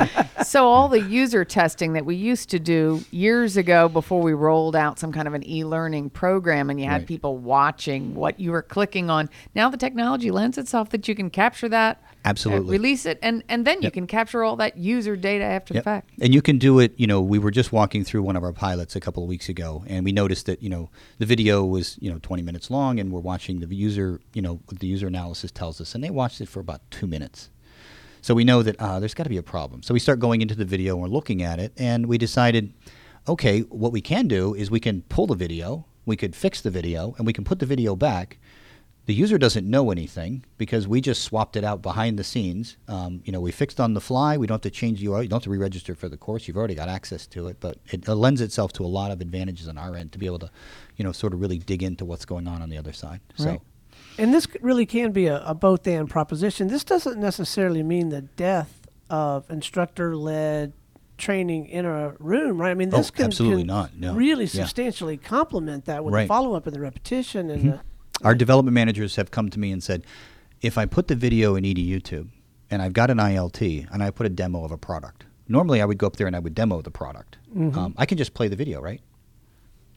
so 0.48 0.66
all 0.66 0.88
the 0.88 1.02
user 1.02 1.44
testing 1.44 1.92
that 1.94 2.06
we 2.06 2.16
used 2.16 2.50
to 2.52 2.60
do 2.60 3.04
years 3.12 3.58
ago 3.58 3.90
before 3.90 4.22
we 4.22 4.34
rolled 4.34 4.78
out 4.78 4.98
some 4.98 5.12
kind 5.12 5.28
of 5.28 5.34
an 5.34 5.46
e-learning 5.46 6.10
program 6.10 6.70
and 6.70 6.80
you 6.80 6.86
had 6.86 7.02
Right. 7.02 7.08
people 7.08 7.38
watching 7.38 8.16
what 8.16 8.40
you 8.40 8.52
were 8.52 8.62
clicking 8.62 9.10
on 9.10 9.30
now 9.54 9.70
the 9.70 9.76
technology 9.76 10.32
lends 10.32 10.58
itself 10.58 10.90
that 10.92 11.08
you 11.10 11.16
can 11.16 11.30
capture 11.30 11.68
that 11.68 12.02
Absolutely. 12.30 12.72
release 12.78 13.06
it 13.06 13.18
and 13.22 13.44
and 13.50 13.66
then 13.68 13.78
you 13.82 13.88
Yep. 13.88 13.94
can 13.94 14.08
capture 14.08 14.44
all 14.44 14.56
that 14.58 14.78
user 14.78 15.16
data 15.16 15.44
after 15.58 15.74
the 15.74 15.82
fact 15.82 16.10
And 16.22 16.34
you 16.34 16.42
can 16.42 16.58
do 16.58 16.80
it, 16.80 16.92
you 16.98 17.08
know, 17.08 17.22
we 17.22 17.40
were 17.40 17.52
just 17.52 17.72
walking 17.72 18.04
through 18.04 18.24
one 18.24 18.36
of 18.36 18.44
our 18.44 18.54
pilots 18.54 18.96
a 18.96 19.00
couple 19.00 19.24
of 19.24 19.30
weeks 19.30 19.48
ago 19.50 19.84
and 19.88 20.04
we 20.06 20.12
noticed 20.12 20.46
that, 20.48 20.62
you 20.62 20.70
know, 20.70 20.90
the 21.20 21.26
video 21.26 21.64
was, 21.66 21.98
you 22.02 22.10
know, 22.12 22.20
20 22.22 22.44
minutes 22.44 22.70
long 22.70 23.00
and 23.00 23.12
we're 23.12 23.20
watching 23.34 23.60
the 23.60 23.74
user, 23.76 24.20
you 24.34 24.42
know, 24.42 24.60
the 24.80 24.88
user 24.88 25.08
analysis 25.08 25.52
tells 25.52 25.80
us 25.82 25.96
and 25.96 26.04
they 26.04 26.10
watched 26.10 26.42
it 26.42 26.50
for 26.50 26.60
about 26.60 26.82
2 26.92 27.08
minutes. 27.08 27.50
So 28.22 28.34
we 28.36 28.44
know 28.44 28.62
that 28.64 28.76
uh, 28.80 29.00
there's 29.00 29.14
got 29.14 29.24
to 29.24 29.30
be 29.30 29.38
a 29.38 29.44
problem. 29.44 29.82
So 29.84 29.94
we 29.94 30.00
start 30.00 30.20
going 30.20 30.42
into 30.42 30.56
the 30.56 30.66
video 30.66 30.94
and 30.96 31.02
we're 31.04 31.08
looking 31.20 31.42
at 31.44 31.60
it 31.60 31.72
and 31.78 32.08
we 32.08 32.18
decided, 32.18 32.74
okay, 33.28 33.62
what 33.62 33.92
we 33.92 34.02
can 34.02 34.28
do 34.28 34.54
is 34.54 34.70
we 34.70 34.80
can 34.82 35.04
pull 35.04 35.28
the 35.28 35.36
video, 35.36 35.86
we 36.06 36.18
could 36.18 36.36
fix 36.36 36.60
the 36.62 36.72
video 36.72 37.14
and 37.18 37.26
we 37.28 37.32
can 37.34 37.44
put 37.46 37.60
the 37.60 37.66
video 37.66 37.96
back 37.96 38.38
the 39.08 39.14
user 39.14 39.38
doesn't 39.38 39.68
know 39.68 39.90
anything 39.90 40.46
because 40.58 40.88
we 40.88 41.02
just 41.02 41.24
swapped 41.24 41.56
it 41.56 41.64
out 41.64 41.82
behind 41.82 42.20
the 42.20 42.24
scenes. 42.24 42.78
Um, 42.88 43.22
you 43.26 43.32
know, 43.32 43.40
we 43.42 43.52
fixed 43.52 43.80
on 43.80 43.94
the 43.96 44.02
fly. 44.02 44.38
We 44.38 44.46
don't 44.48 44.56
have 44.56 44.62
to 44.62 44.70
change 44.70 45.00
the 45.00 45.08
URL. 45.08 45.24
You 45.24 45.30
don't 45.30 45.38
have 45.38 45.44
to 45.46 45.50
re-register 45.50 45.96
for 45.96 46.08
the 46.10 46.18
course. 46.18 46.48
You've 46.48 46.58
already 46.58 46.76
got 46.76 46.90
access 46.90 47.26
to 47.28 47.48
it, 47.48 47.58
but 47.60 47.78
it, 47.92 48.08
uh 48.08 48.14
lends 48.16 48.42
itself 48.42 48.72
to 48.74 48.84
a 48.84 48.92
lot 49.00 49.10
of 49.12 49.20
advantages 49.22 49.68
on 49.68 49.78
our 49.78 49.96
end 49.96 50.12
to 50.12 50.20
be 50.20 50.26
able 50.28 50.40
to, 50.40 50.52
you 50.98 51.04
know, 51.06 51.12
sort 51.12 51.34
of 51.34 51.40
really 51.42 51.58
dig 51.58 51.82
into 51.82 52.06
what's 52.06 52.26
going 52.26 52.48
on 52.48 52.62
on 52.62 52.70
the 52.70 52.78
other 52.78 52.94
side. 52.94 53.22
Right. 53.40 53.60
So, 53.60 53.62
And 54.20 54.34
this 54.34 54.46
really 54.62 54.86
can 54.86 55.12
be 55.14 55.28
a, 55.28 55.42
a 55.46 55.56
both 55.56 55.88
and 55.88 56.10
proposition. 56.10 56.68
This 56.68 56.84
doesn't 56.84 57.18
necessarily 57.20 57.84
mean 57.84 58.10
the 58.10 58.22
death 58.24 58.88
of 59.10 59.50
instructor 59.50 60.16
led 60.18 60.74
training 61.18 61.66
in 61.68 61.86
a 61.86 62.14
room, 62.20 62.60
right? 62.60 62.72
I 62.72 62.74
mean, 62.76 62.94
Oh, 62.94 62.98
this 62.98 63.10
can, 63.10 63.26
absolutely 63.26 63.62
can 63.64 63.68
not, 63.68 63.98
no. 63.98 64.14
really 64.14 64.44
Yeah. 64.44 64.64
substantially 64.66 65.18
complement 65.18 65.86
that 65.86 66.04
with 66.04 66.12
the 66.12 66.16
Right. 66.16 66.24
Mm-hmm. 66.24 66.28
follow 66.28 66.54
up 66.56 66.68
and 66.68 66.76
the 66.76 66.80
repetition 66.82 67.50
and 67.50 67.72
the, 67.72 67.80
our 68.24 68.36
development 68.36 68.74
managers 68.74 69.16
have 69.16 69.32
come 69.32 69.50
to 69.50 69.60
me 69.60 69.72
and 69.72 69.84
said, 69.84 70.04
if 70.62 70.78
I 70.78 70.86
put 70.86 71.08
the 71.08 71.16
video 71.16 71.56
in 71.56 71.66
ED 71.66 71.78
YouTube 71.78 72.30
and 72.72 72.82
I've 72.82 72.94
got 72.94 73.10
an 73.10 73.18
ILT 73.18 73.88
and 73.92 74.02
I 74.04 74.10
put 74.12 74.26
a 74.26 74.30
demo 74.30 74.64
of 74.64 74.72
a 74.72 74.78
product, 74.78 75.26
normally 75.48 75.82
I 75.82 75.86
would 75.86 75.98
go 75.98 76.08
up 76.08 76.16
there 76.16 76.28
and 76.28 76.36
I 76.36 76.40
would 76.40 76.56
demo 76.56 76.82
the 76.82 76.92
product. 76.92 77.38
Um, 77.78 77.94
I 77.98 78.06
can 78.06 78.18
just 78.18 78.34
play 78.34 78.48
the 78.48 78.56
video, 78.56 78.82
right? 78.82 79.02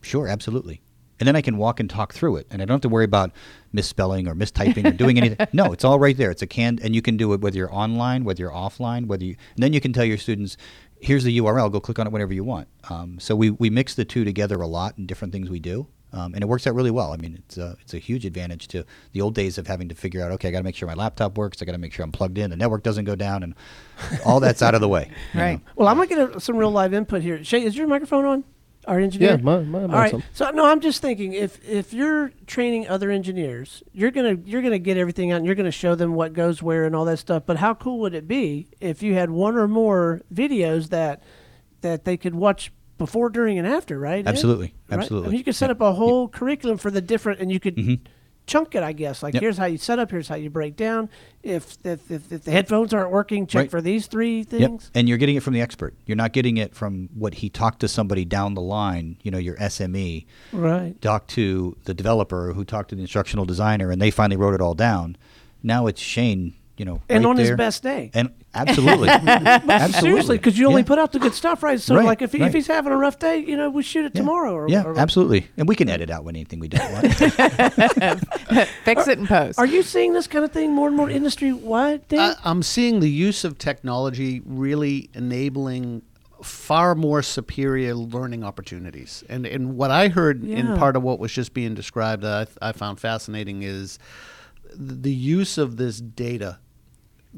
Sure, 0.02 0.28
absolutely. 0.28 0.80
And 1.18 1.26
then 1.26 1.36
I 1.36 1.42
can 1.42 1.58
walk 1.58 1.80
and 1.80 1.90
talk 1.90 2.14
through 2.14 2.36
it, 2.36 2.46
and 2.50 2.62
I 2.62 2.64
don't 2.64 2.76
have 2.76 2.80
to 2.80 2.88
worry 2.88 3.04
about 3.04 3.30
misspelling 3.74 4.26
or 4.26 4.34
mistyping 4.34 4.86
or 4.86 4.92
doing 4.92 5.18
anything. 5.18 5.46
No, 5.52 5.70
it's 5.72 5.84
all 5.84 5.98
right 5.98 6.16
there. 6.16 6.30
It's 6.30 6.40
a 6.40 6.46
can, 6.46 6.78
and 6.82 6.94
you 6.94 7.02
can 7.02 7.18
do 7.18 7.34
it 7.34 7.42
whether 7.42 7.58
you're 7.58 7.74
online, 7.74 8.24
whether 8.24 8.40
you're 8.42 8.50
offline, 8.50 9.04
whether 9.06 9.24
you. 9.24 9.36
And 9.54 9.62
then 9.62 9.74
you 9.74 9.82
can 9.82 9.92
tell 9.92 10.04
your 10.06 10.16
students, 10.16 10.56
"Here's 10.98 11.24
the 11.24 11.36
URL. 11.38 11.70
Go 11.70 11.78
click 11.78 11.98
on 11.98 12.06
it 12.06 12.12
whenever 12.14 12.32
you 12.32 12.42
want." 12.42 12.68
Um, 12.88 13.18
so 13.20 13.36
we 13.36 13.50
we 13.50 13.68
mix 13.68 13.94
the 13.94 14.06
two 14.06 14.24
together 14.24 14.62
a 14.62 14.66
lot 14.66 14.96
in 14.96 15.04
different 15.04 15.30
things 15.34 15.50
we 15.50 15.60
do, 15.60 15.88
um, 16.12 16.34
and 16.34 16.42
it 16.42 16.46
works 16.46 16.66
out 16.66 16.74
really 16.74 16.90
well. 16.90 17.12
I 17.12 17.16
mean, 17.16 17.36
it's 17.46 17.56
a 17.58 17.76
it's 17.80 17.94
a 17.94 17.98
huge 17.98 18.24
advantage 18.26 18.68
to 18.68 18.84
the 19.12 19.20
old 19.20 19.34
days 19.34 19.58
of 19.58 19.66
having 19.66 19.88
to 19.88 19.94
figure 19.94 20.22
out, 20.22 20.32
okay, 20.32 20.48
I 20.48 20.50
got 20.50 20.58
to 20.58 20.64
make 20.64 20.74
sure 20.76 20.88
my 20.88 20.94
laptop 20.94 21.38
works. 21.38 21.62
I 21.62 21.64
got 21.64 21.72
to 21.72 21.78
make 21.78 21.92
sure 21.92 22.04
I'm 22.04 22.12
plugged 22.12 22.38
in. 22.38 22.50
The 22.50 22.56
network 22.56 22.82
doesn't 22.82 23.04
go 23.04 23.14
down, 23.14 23.42
and 23.42 23.54
all 24.24 24.40
that's 24.44 24.62
out 24.62 24.74
of 24.74 24.80
the 24.80 24.88
way. 24.88 25.10
Right. 25.34 25.54
know. 25.54 25.60
Well, 25.76 25.88
I'm 25.88 25.96
gonna 25.96 26.08
get 26.08 26.36
a, 26.36 26.40
some 26.40 26.56
real 26.56 26.70
live 26.70 26.92
input 26.94 27.22
here. 27.22 27.42
Shay, 27.44 27.62
is 27.62 27.76
your 27.76 27.86
microphone 27.86 28.24
on? 28.24 28.44
Our 28.86 28.98
engineer. 28.98 29.32
Yeah, 29.32 29.36
my- 29.36 29.60
my 29.60 29.82
All 29.82 30.12
mic's 30.12 30.24
So 30.32 30.50
no, 30.50 30.64
I'm 30.64 30.80
just 30.80 31.02
thinking 31.02 31.34
if 31.34 31.62
if 31.68 31.92
you're 31.92 32.32
training 32.46 32.88
other 32.88 33.10
engineers, 33.10 33.82
you're 33.92 34.10
gonna 34.10 34.38
you're 34.44 34.62
gonna 34.62 34.78
get 34.78 34.96
everything 34.96 35.32
out, 35.32 35.36
and 35.36 35.46
you're 35.46 35.54
gonna 35.54 35.70
show 35.70 35.94
them 35.94 36.14
what 36.14 36.32
goes 36.32 36.62
where 36.62 36.86
and 36.86 36.96
all 36.96 37.04
that 37.04 37.18
stuff. 37.18 37.42
But 37.44 37.58
how 37.58 37.74
cool 37.74 38.00
would 38.00 38.14
it 38.14 38.26
be 38.26 38.68
if 38.80 39.02
you 39.02 39.14
had 39.14 39.30
one 39.30 39.56
or 39.56 39.68
more 39.68 40.22
videos 40.32 40.88
that 40.88 41.22
that 41.82 42.04
they 42.04 42.16
could 42.16 42.34
watch 42.34 42.72
before, 43.00 43.30
during, 43.30 43.58
and 43.58 43.66
after? 43.66 43.98
Right. 43.98 44.24
Absolutely. 44.26 44.74
Right? 44.88 44.96
I 44.98 45.00
Absolutely. 45.00 45.30
mean, 45.30 45.38
you 45.38 45.44
could 45.44 45.56
set 45.56 45.70
up 45.70 45.80
a 45.80 45.92
whole 45.92 46.28
curriculum 46.28 46.76
for 46.78 46.90
the 46.92 47.00
different, 47.00 47.40
and 47.40 47.50
you 47.50 47.58
could. 47.58 47.76
Mhm. 47.76 48.00
Chunk 48.46 48.74
it, 48.74 48.82
I 48.82 48.92
guess. 48.92 49.22
Like 49.22 49.34
Yep. 49.34 49.42
here's 49.42 49.58
how 49.58 49.66
you 49.66 49.78
set 49.78 50.00
up. 50.00 50.10
Here's 50.10 50.26
how 50.26 50.34
you 50.34 50.50
break 50.50 50.74
down. 50.74 51.08
If 51.44 51.76
if, 51.84 52.10
if, 52.10 52.32
if 52.32 52.42
the 52.42 52.50
headphones 52.50 52.92
aren't 52.92 53.12
working, 53.12 53.46
check 53.46 53.60
Right. 53.60 53.70
for 53.70 53.80
these 53.80 54.08
three 54.08 54.38
Yep. 54.38 54.46
things. 54.48 54.90
And 54.92 55.08
you're 55.08 55.18
getting 55.18 55.36
it 55.36 55.42
from 55.44 55.54
the 55.54 55.60
expert. 55.60 55.94
You're 56.04 56.16
not 56.16 56.32
getting 56.32 56.56
it 56.56 56.74
from 56.74 57.10
what 57.14 57.34
he 57.34 57.48
talked 57.48 57.78
to 57.80 57.86
somebody 57.88 58.24
down 58.24 58.54
the 58.54 58.60
line, 58.60 59.18
you 59.22 59.30
know, 59.30 59.38
your 59.38 59.54
SME, 59.60 60.26
Right. 60.52 61.00
talked 61.00 61.30
to 61.32 61.76
the 61.84 61.94
developer 61.94 62.52
who 62.54 62.64
talked 62.64 62.88
to 62.88 62.96
the 62.96 63.02
instructional 63.02 63.44
designer 63.44 63.92
and 63.92 64.02
they 64.02 64.10
finally 64.10 64.36
wrote 64.38 64.54
it 64.54 64.60
all 64.60 64.74
down. 64.74 65.16
Now 65.62 65.86
it's 65.86 66.00
Shane, 66.00 66.54
you 66.80 66.86
know, 66.86 67.02
And 67.10 67.24
right 67.26 67.30
on 67.30 67.36
his 67.36 67.50
best 67.50 67.82
day. 67.82 68.10
And 68.14 68.30
absolutely. 68.54 69.08
absolutely. 69.10 69.92
Seriously, 70.00 70.38
because 70.38 70.58
you 70.58 70.66
only 70.66 70.80
Yeah. 70.80 70.86
put 70.86 70.98
out 70.98 71.12
the 71.12 71.18
good 71.18 71.34
stuff, 71.34 71.62
right? 71.62 71.78
So, 71.78 71.94
Right, 71.94 72.06
like, 72.06 72.22
if, 72.22 72.32
he, 72.32 72.38
right. 72.38 72.48
if 72.48 72.54
he's 72.54 72.68
having 72.68 72.90
a 72.90 72.96
rough 72.96 73.18
day, 73.18 73.36
you 73.36 73.54
know, 73.54 73.68
we 73.68 73.82
shoot 73.82 74.06
it 74.06 74.12
Yeah. 74.14 74.22
tomorrow. 74.22 74.54
Or, 74.54 74.66
yeah, 74.66 74.84
or- 74.84 74.98
absolutely. 74.98 75.46
And 75.58 75.68
we 75.68 75.74
can 75.76 75.90
edit 75.90 76.08
out 76.08 76.24
when 76.24 76.36
anything 76.36 76.58
we 76.58 76.68
don't 76.68 76.90
want. 76.90 77.04
fix 78.84 79.06
it 79.08 79.18
in 79.18 79.26
post 79.26 79.58
Are 79.58 79.66
you 79.66 79.82
seeing 79.82 80.14
this 80.14 80.26
kind 80.26 80.42
of 80.42 80.52
thing 80.52 80.72
more 80.72 80.88
and 80.88 80.96
more 80.96 81.10
industry 81.10 81.52
wide? 81.52 82.08
Dan? 82.08 82.18
I, 82.18 82.34
I'm 82.50 82.62
seeing 82.62 83.00
the 83.00 83.10
use 83.10 83.44
of 83.44 83.58
technology 83.58 84.40
really 84.46 85.10
enabling 85.12 86.00
far 86.42 86.94
more 86.94 87.20
superior 87.20 87.94
learning 87.94 88.42
opportunities. 88.42 89.22
And 89.28 89.44
and 89.44 89.76
what 89.76 89.90
I 89.90 90.08
heard 90.08 90.42
in 90.42 90.74
part 90.78 90.96
of 90.96 91.02
what 91.02 91.18
was 91.18 91.30
just 91.30 91.52
being 91.52 91.74
described, 91.74 92.22
that 92.22 92.48
I, 92.62 92.70
I 92.70 92.72
found 92.72 92.98
fascinating, 93.00 93.62
is 93.64 93.98
the 94.74 95.12
use 95.12 95.58
of 95.58 95.76
this 95.76 96.00
data 96.00 96.58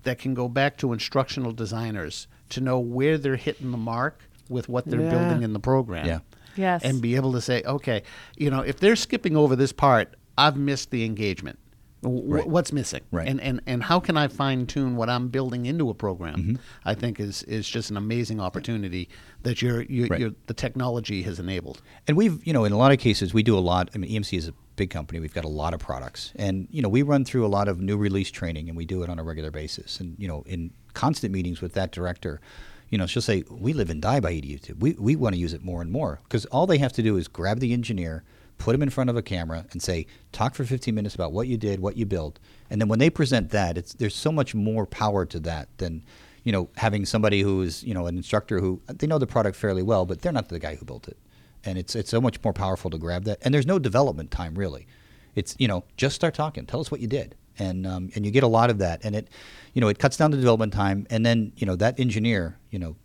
that 0.02 0.18
can 0.18 0.34
go 0.34 0.48
back 0.48 0.76
to 0.78 0.92
instructional 0.92 1.52
designers 1.52 2.26
to 2.50 2.60
know 2.60 2.78
where 2.78 3.18
they're 3.18 3.36
hitting 3.36 3.70
the 3.70 3.76
mark 3.78 4.22
with 4.48 4.68
what 4.68 4.84
they're 4.86 5.00
Yeah. 5.00 5.10
building 5.10 5.42
in 5.42 5.52
the 5.52 5.60
program. 5.60 6.06
Yeah. 6.06 6.18
yes 6.56 6.82
and 6.84 7.00
be 7.00 7.16
able 7.16 7.32
to 7.32 7.40
say, 7.40 7.62
okay, 7.64 8.02
you 8.36 8.50
know, 8.50 8.60
if 8.60 8.78
they're 8.78 8.96
skipping 8.96 9.36
over 9.36 9.56
this 9.56 9.72
part, 9.72 10.14
I've 10.36 10.56
missed 10.56 10.90
the 10.90 11.04
engagement. 11.04 11.58
W- 12.02 12.22
Right. 12.34 12.46
What's 12.48 12.72
missing? 12.72 13.02
Right. 13.12 13.28
And, 13.28 13.40
and 13.40 13.60
and 13.66 13.82
how 13.84 14.00
can 14.00 14.16
I 14.16 14.26
fine 14.28 14.66
tune 14.66 14.96
what 14.96 15.08
I'm 15.08 15.28
building 15.28 15.66
into 15.66 15.88
a 15.88 15.94
program? 15.94 16.34
Mm-hmm. 16.34 16.54
I 16.84 16.94
think 16.94 17.20
is 17.20 17.42
is 17.44 17.68
just 17.68 17.90
an 17.90 17.96
amazing 17.96 18.40
opportunity 18.40 19.08
that 19.44 19.62
your 19.62 19.82
your, 19.82 20.08
Right. 20.08 20.20
your 20.20 20.30
the 20.46 20.54
technology 20.54 21.22
has 21.22 21.38
enabled. 21.38 21.80
And 22.08 22.16
we've, 22.16 22.44
you 22.46 22.52
know, 22.52 22.64
in 22.64 22.72
a 22.72 22.76
lot 22.76 22.90
of 22.92 22.98
cases, 22.98 23.32
we 23.32 23.42
do 23.44 23.56
a 23.56 23.60
lot. 23.60 23.88
I 23.94 23.98
mean, 23.98 24.10
EMC 24.10 24.36
is 24.36 24.48
a 24.48 24.54
big 24.76 24.90
company. 24.90 25.20
We've 25.20 25.34
got 25.34 25.44
a 25.44 25.48
lot 25.48 25.74
of 25.74 25.80
products, 25.80 26.32
and 26.36 26.68
you 26.70 26.82
know, 26.82 26.88
we 26.88 27.02
run 27.02 27.24
through 27.24 27.46
a 27.46 27.48
lot 27.48 27.68
of 27.68 27.80
new 27.80 27.96
release 27.96 28.30
training, 28.30 28.68
and 28.68 28.76
we 28.76 28.84
do 28.84 29.02
it 29.02 29.10
on 29.10 29.18
a 29.18 29.22
regular 29.22 29.50
basis. 29.50 30.00
And 30.00 30.16
you 30.18 30.28
know, 30.28 30.42
in 30.46 30.72
constant 30.94 31.32
meetings 31.32 31.60
with 31.60 31.74
that 31.74 31.92
director, 31.92 32.40
you 32.88 32.98
know, 32.98 33.06
she'll 33.06 33.22
say, 33.22 33.44
"We 33.50 33.72
live 33.72 33.90
and 33.90 34.00
die 34.02 34.20
by 34.20 34.32
YouTube. 34.32 34.80
We 34.80 34.92
we 34.92 35.16
want 35.16 35.34
to 35.34 35.40
use 35.40 35.52
it 35.52 35.64
more 35.64 35.82
and 35.82 35.90
more 35.90 36.20
because 36.24 36.44
all 36.46 36.66
they 36.66 36.78
have 36.78 36.92
to 36.94 37.02
do 37.02 37.16
is 37.16 37.28
grab 37.28 37.60
the 37.60 37.72
engineer." 37.72 38.24
Put 38.58 38.76
him 38.76 38.82
in 38.82 38.90
front 38.90 39.10
of 39.10 39.16
a 39.16 39.22
camera 39.22 39.66
and 39.72 39.82
say, 39.82 40.06
"Talk 40.30 40.54
for 40.54 40.64
15 40.64 40.94
minutes 40.94 41.16
about 41.16 41.32
what 41.32 41.48
you 41.48 41.56
did, 41.56 41.80
what 41.80 41.96
you 41.96 42.06
built," 42.06 42.38
and 42.70 42.80
then 42.80 42.88
when 42.88 43.00
they 43.00 43.10
present 43.10 43.50
that, 43.50 43.76
it's 43.76 43.94
there's 43.94 44.14
so 44.14 44.30
much 44.30 44.54
more 44.54 44.86
power 44.86 45.26
to 45.26 45.40
that 45.40 45.68
than, 45.78 46.04
you 46.44 46.52
know, 46.52 46.68
having 46.76 47.04
somebody 47.04 47.40
who 47.40 47.62
is, 47.62 47.82
you 47.82 47.92
know, 47.92 48.06
an 48.06 48.16
instructor 48.16 48.60
who 48.60 48.80
they 48.86 49.06
know 49.08 49.18
the 49.18 49.26
product 49.26 49.56
fairly 49.56 49.82
well, 49.82 50.06
but 50.06 50.22
they're 50.22 50.32
not 50.32 50.48
the 50.48 50.60
guy 50.60 50.76
who 50.76 50.84
built 50.84 51.08
it 51.08 51.16
and 51.64 51.78
it's 51.78 51.94
it's 51.94 52.10
so 52.10 52.20
much 52.20 52.42
more 52.42 52.52
powerful 52.52 52.90
to 52.90 52.98
grab 52.98 53.24
that. 53.24 53.38
And 53.42 53.52
there's 53.54 53.66
no 53.66 53.78
development 53.78 54.30
time 54.30 54.54
really. 54.54 54.86
It's 55.34 55.56
you 55.58 55.68
know 55.68 55.84
just 55.96 56.14
start 56.14 56.34
talking, 56.34 56.66
tell 56.66 56.80
us 56.80 56.90
what 56.90 57.00
you 57.00 57.06
did, 57.06 57.34
and 57.58 57.86
um, 57.86 58.10
and 58.14 58.24
you 58.24 58.30
get 58.30 58.42
a 58.42 58.48
lot 58.48 58.70
of 58.70 58.78
that, 58.78 59.04
and 59.04 59.14
it 59.16 59.28
you 59.72 59.80
know 59.80 59.88
it 59.88 59.98
cuts 59.98 60.16
down 60.16 60.30
the 60.30 60.36
development 60.36 60.72
time, 60.72 61.06
and 61.10 61.24
then 61.24 61.52
you 61.56 61.66
know 61.66 61.76
that 61.76 61.98
engineer 61.98 62.58
you 62.70 62.78
know. 62.78 62.96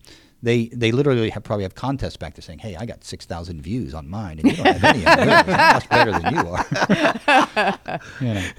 They, 0.43 0.67
they 0.67 0.91
literally 0.91 1.31
have 1.31 1.43
probably 1.43 1.63
have 1.63 1.73
contests 1.73 2.15
back 2.15 2.35
to 2.35 2.43
saying, 2.43 2.59
"Hey, 2.59 2.75
I 2.75 2.85
got 2.85 3.03
six 3.03 3.25
thousand 3.25 3.63
views 3.63 3.95
on 3.95 4.07
mine, 4.07 4.37
and 4.37 4.51
you 4.51 4.55
don't 4.55 4.67
have 4.67 4.83
any. 4.83 5.03
I'm 5.03 5.47
much 5.47 5.89
better 5.89 6.11
than 6.11 6.35
you 6.35 6.47
are." 6.47 7.99
You 8.21 8.33
know. 8.35 8.51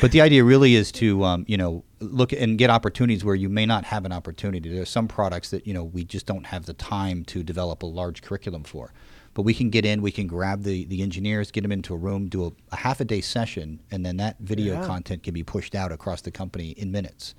But 0.00 0.12
the 0.12 0.20
idea 0.20 0.44
really 0.44 0.74
is 0.74 0.92
to, 0.92 1.24
um, 1.24 1.44
you 1.46 1.56
know, 1.56 1.84
look 2.00 2.32
and 2.32 2.56
get 2.56 2.70
opportunities 2.70 3.24
where 3.24 3.34
you 3.34 3.48
may 3.48 3.66
not 3.66 3.84
have 3.84 4.04
an 4.04 4.12
opportunity. 4.12 4.68
There 4.70 4.82
are 4.82 4.86
some 4.86 5.08
products 5.08 5.50
that 5.50 5.66
you 5.66 5.74
know 5.74 5.84
we 5.84 6.04
just 6.04 6.26
don't 6.26 6.46
have 6.46 6.66
the 6.66 6.74
time 6.74 7.24
to 7.26 7.42
develop 7.42 7.82
a 7.82 7.86
large 7.86 8.22
curriculum 8.22 8.64
for. 8.64 8.92
But 9.34 9.42
we 9.42 9.54
can 9.54 9.70
get 9.70 9.84
in, 9.86 10.02
we 10.02 10.10
can 10.10 10.26
grab 10.26 10.64
the, 10.64 10.84
the 10.86 11.02
engineers, 11.02 11.50
get 11.50 11.62
them 11.62 11.70
into 11.72 11.94
a 11.94 11.96
room, 11.96 12.26
do 12.28 12.46
a, 12.46 12.50
a 12.72 12.76
half 12.76 13.00
a 13.00 13.04
day 13.04 13.20
session, 13.20 13.80
and 13.90 14.04
then 14.04 14.16
that 14.16 14.36
video 14.40 14.74
Yeah. 14.74 14.86
content 14.86 15.22
can 15.22 15.34
be 15.34 15.44
pushed 15.44 15.74
out 15.74 15.92
across 15.92 16.20
the 16.22 16.30
company 16.32 16.70
in 16.70 16.90
minutes. 16.90 17.34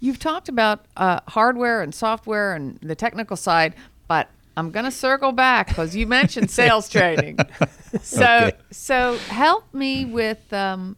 You've 0.00 0.18
talked 0.18 0.48
about 0.48 0.86
uh, 0.96 1.20
hardware 1.28 1.82
and 1.82 1.94
software 1.94 2.54
and 2.54 2.78
the 2.82 2.94
technical 2.96 3.36
side, 3.36 3.74
but 4.08 4.30
I'm 4.56 4.70
going 4.70 4.84
to 4.84 4.90
circle 4.90 5.32
back 5.32 5.68
because 5.68 5.94
you 5.94 6.06
mentioned 6.06 6.50
sales 6.60 6.88
training. 6.88 7.46
So, 8.04 8.24
Okay. 8.24 8.56
so 8.72 9.22
help 9.28 9.72
me 9.72 10.04
with 10.06 10.52
um, 10.52 10.96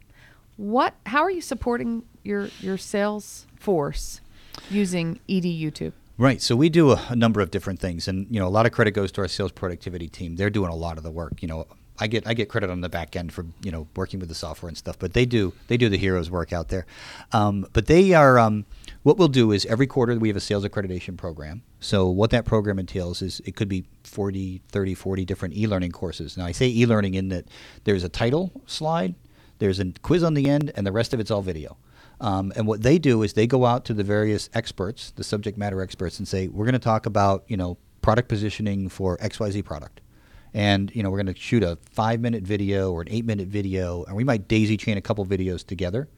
what? 0.56 0.94
How 1.04 1.22
are 1.22 1.30
you 1.30 1.42
supporting 1.42 2.04
your 2.22 2.52
your 2.58 2.78
sales 2.78 3.46
force 3.56 4.20
using 4.68 5.20
ED 5.28 5.42
YouTube? 5.44 5.92
Right. 6.16 6.40
So 6.40 6.54
we 6.54 6.68
do 6.68 6.92
a, 6.92 7.06
a 7.08 7.16
number 7.16 7.40
of 7.40 7.50
different 7.50 7.80
things, 7.80 8.06
and 8.06 8.26
you 8.30 8.38
know, 8.38 8.46
a 8.46 8.50
lot 8.50 8.66
of 8.66 8.72
credit 8.72 8.92
goes 8.92 9.10
to 9.12 9.20
our 9.22 9.28
sales 9.28 9.50
productivity 9.50 10.08
team. 10.08 10.36
They're 10.36 10.50
doing 10.50 10.70
a 10.70 10.76
lot 10.76 10.96
of 10.96 11.02
the 11.02 11.10
work. 11.10 11.42
You 11.42 11.48
know, 11.48 11.66
I 11.98 12.06
get 12.06 12.26
I 12.26 12.34
get 12.34 12.48
credit 12.48 12.70
on 12.70 12.80
the 12.80 12.88
back 12.88 13.16
end 13.16 13.32
for 13.32 13.46
you 13.62 13.72
know 13.72 13.88
working 13.96 14.20
with 14.20 14.28
the 14.28 14.34
software 14.34 14.68
and 14.68 14.76
stuff, 14.76 14.96
but 14.98 15.12
they 15.12 15.26
do 15.26 15.52
they 15.66 15.76
do 15.76 15.88
the 15.88 15.96
heroes 15.96 16.30
work 16.30 16.52
out 16.52 16.68
there. 16.68 16.86
Um, 17.32 17.66
but 17.72 17.86
they 17.86 18.14
are 18.14 18.38
um, 18.38 18.64
what 19.02 19.16
we'll 19.16 19.28
do 19.28 19.50
is 19.50 19.66
every 19.66 19.86
quarter 19.88 20.16
we 20.16 20.28
have 20.28 20.36
a 20.36 20.40
sales 20.40 20.64
accreditation 20.64 21.16
program. 21.16 21.62
So 21.80 22.08
what 22.08 22.30
that 22.30 22.44
program 22.44 22.78
entails 22.78 23.20
is 23.20 23.40
it 23.44 23.54
could 23.56 23.68
be 23.68 23.84
40, 24.04 24.62
30, 24.68 24.94
40 24.94 25.24
different 25.24 25.56
e-learning 25.56 25.92
courses. 25.92 26.36
Now 26.36 26.46
I 26.46 26.52
say 26.52 26.68
e-learning 26.68 27.14
in 27.14 27.28
that 27.28 27.46
there's 27.84 28.04
a 28.04 28.08
title 28.08 28.50
slide, 28.66 29.14
there's 29.58 29.80
a 29.80 29.92
quiz 30.02 30.22
on 30.22 30.34
the 30.34 30.48
end, 30.48 30.72
and 30.76 30.86
the 30.86 30.92
rest 30.92 31.12
of 31.12 31.20
it's 31.20 31.30
all 31.30 31.42
video. 31.42 31.76
Um, 32.20 32.52
and 32.56 32.66
what 32.66 32.82
they 32.82 32.98
do 32.98 33.22
is 33.22 33.32
they 33.32 33.46
go 33.46 33.66
out 33.66 33.84
to 33.86 33.94
the 33.94 34.04
various 34.04 34.48
experts, 34.54 35.10
the 35.10 35.24
subject 35.24 35.58
matter 35.58 35.80
experts, 35.80 36.18
and 36.18 36.28
say, 36.28 36.48
we're 36.48 36.64
going 36.64 36.74
to 36.74 36.78
talk 36.78 37.06
about, 37.06 37.44
you 37.48 37.56
know, 37.56 37.76
product 38.02 38.28
positioning 38.28 38.88
for 38.88 39.16
XYZ 39.18 39.64
product. 39.64 40.00
And, 40.52 40.94
you 40.94 41.02
know, 41.02 41.10
we're 41.10 41.22
going 41.22 41.34
to 41.34 41.40
shoot 41.40 41.64
a 41.64 41.78
five 41.90 42.20
minute 42.20 42.44
video 42.44 42.92
or 42.92 43.02
an 43.02 43.08
eight 43.10 43.24
minute 43.24 43.48
video, 43.48 44.04
and 44.04 44.14
we 44.14 44.22
might 44.22 44.46
daisy 44.46 44.76
chain 44.76 44.96
a 44.96 45.00
couple 45.00 45.26
videos 45.26 45.66
together, 45.66 46.08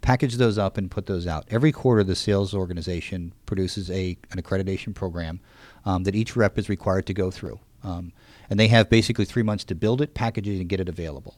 package 0.00 0.36
those 0.36 0.56
up, 0.56 0.78
and 0.78 0.90
put 0.90 1.04
those 1.04 1.26
out. 1.26 1.44
Every 1.50 1.70
quarter, 1.70 2.02
the 2.02 2.16
sales 2.16 2.54
organization 2.54 3.34
produces 3.44 3.90
a, 3.90 4.16
an 4.30 4.40
accreditation 4.40 4.94
program 4.94 5.40
um, 5.84 6.04
that 6.04 6.14
each 6.14 6.34
rep 6.34 6.58
is 6.58 6.70
required 6.70 7.06
to 7.06 7.14
go 7.14 7.30
through. 7.30 7.60
Um, 7.82 8.12
and 8.48 8.58
they 8.58 8.68
have 8.68 8.88
basically 8.88 9.26
three 9.26 9.42
months 9.42 9.64
to 9.64 9.74
build 9.74 10.00
it, 10.00 10.14
package 10.14 10.48
it, 10.48 10.60
and 10.60 10.68
get 10.68 10.80
it 10.80 10.88
available. 10.88 11.36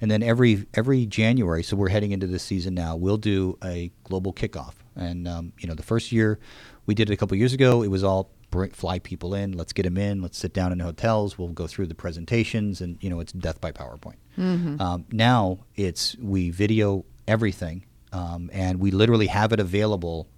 And 0.00 0.10
then 0.10 0.22
every 0.22 0.66
every 0.74 1.06
January, 1.06 1.62
so 1.62 1.76
we're 1.76 1.88
heading 1.88 2.12
into 2.12 2.26
this 2.26 2.42
season 2.42 2.74
now. 2.74 2.96
We'll 2.96 3.16
do 3.16 3.58
a 3.64 3.90
global 4.04 4.32
kickoff, 4.32 4.74
and 4.94 5.26
um, 5.26 5.52
you 5.58 5.68
know 5.68 5.74
the 5.74 5.82
first 5.82 6.12
year 6.12 6.38
we 6.86 6.94
did 6.94 7.10
it 7.10 7.12
a 7.12 7.16
couple 7.16 7.36
years 7.36 7.52
ago. 7.52 7.82
It 7.82 7.88
was 7.88 8.04
all 8.04 8.30
bring, 8.50 8.70
fly 8.70 8.98
people 8.98 9.34
in, 9.34 9.52
let's 9.52 9.72
get 9.72 9.82
them 9.84 9.96
in, 9.96 10.22
let's 10.22 10.38
sit 10.38 10.52
down 10.52 10.72
in 10.72 10.80
hotels. 10.80 11.38
We'll 11.38 11.48
go 11.48 11.66
through 11.66 11.86
the 11.86 11.94
presentations, 11.94 12.80
and 12.80 12.98
you 13.00 13.10
know 13.10 13.20
it's 13.20 13.32
death 13.32 13.60
by 13.60 13.72
PowerPoint. 13.72 14.16
Um, 14.80 15.06
now 15.10 15.60
it's 15.76 16.16
we 16.18 16.50
video 16.50 17.04
everything, 17.26 17.84
um, 18.12 18.50
and 18.52 18.78
we 18.80 18.90
literally 18.90 19.26
have 19.28 19.52
it 19.52 19.60
available 19.60 20.28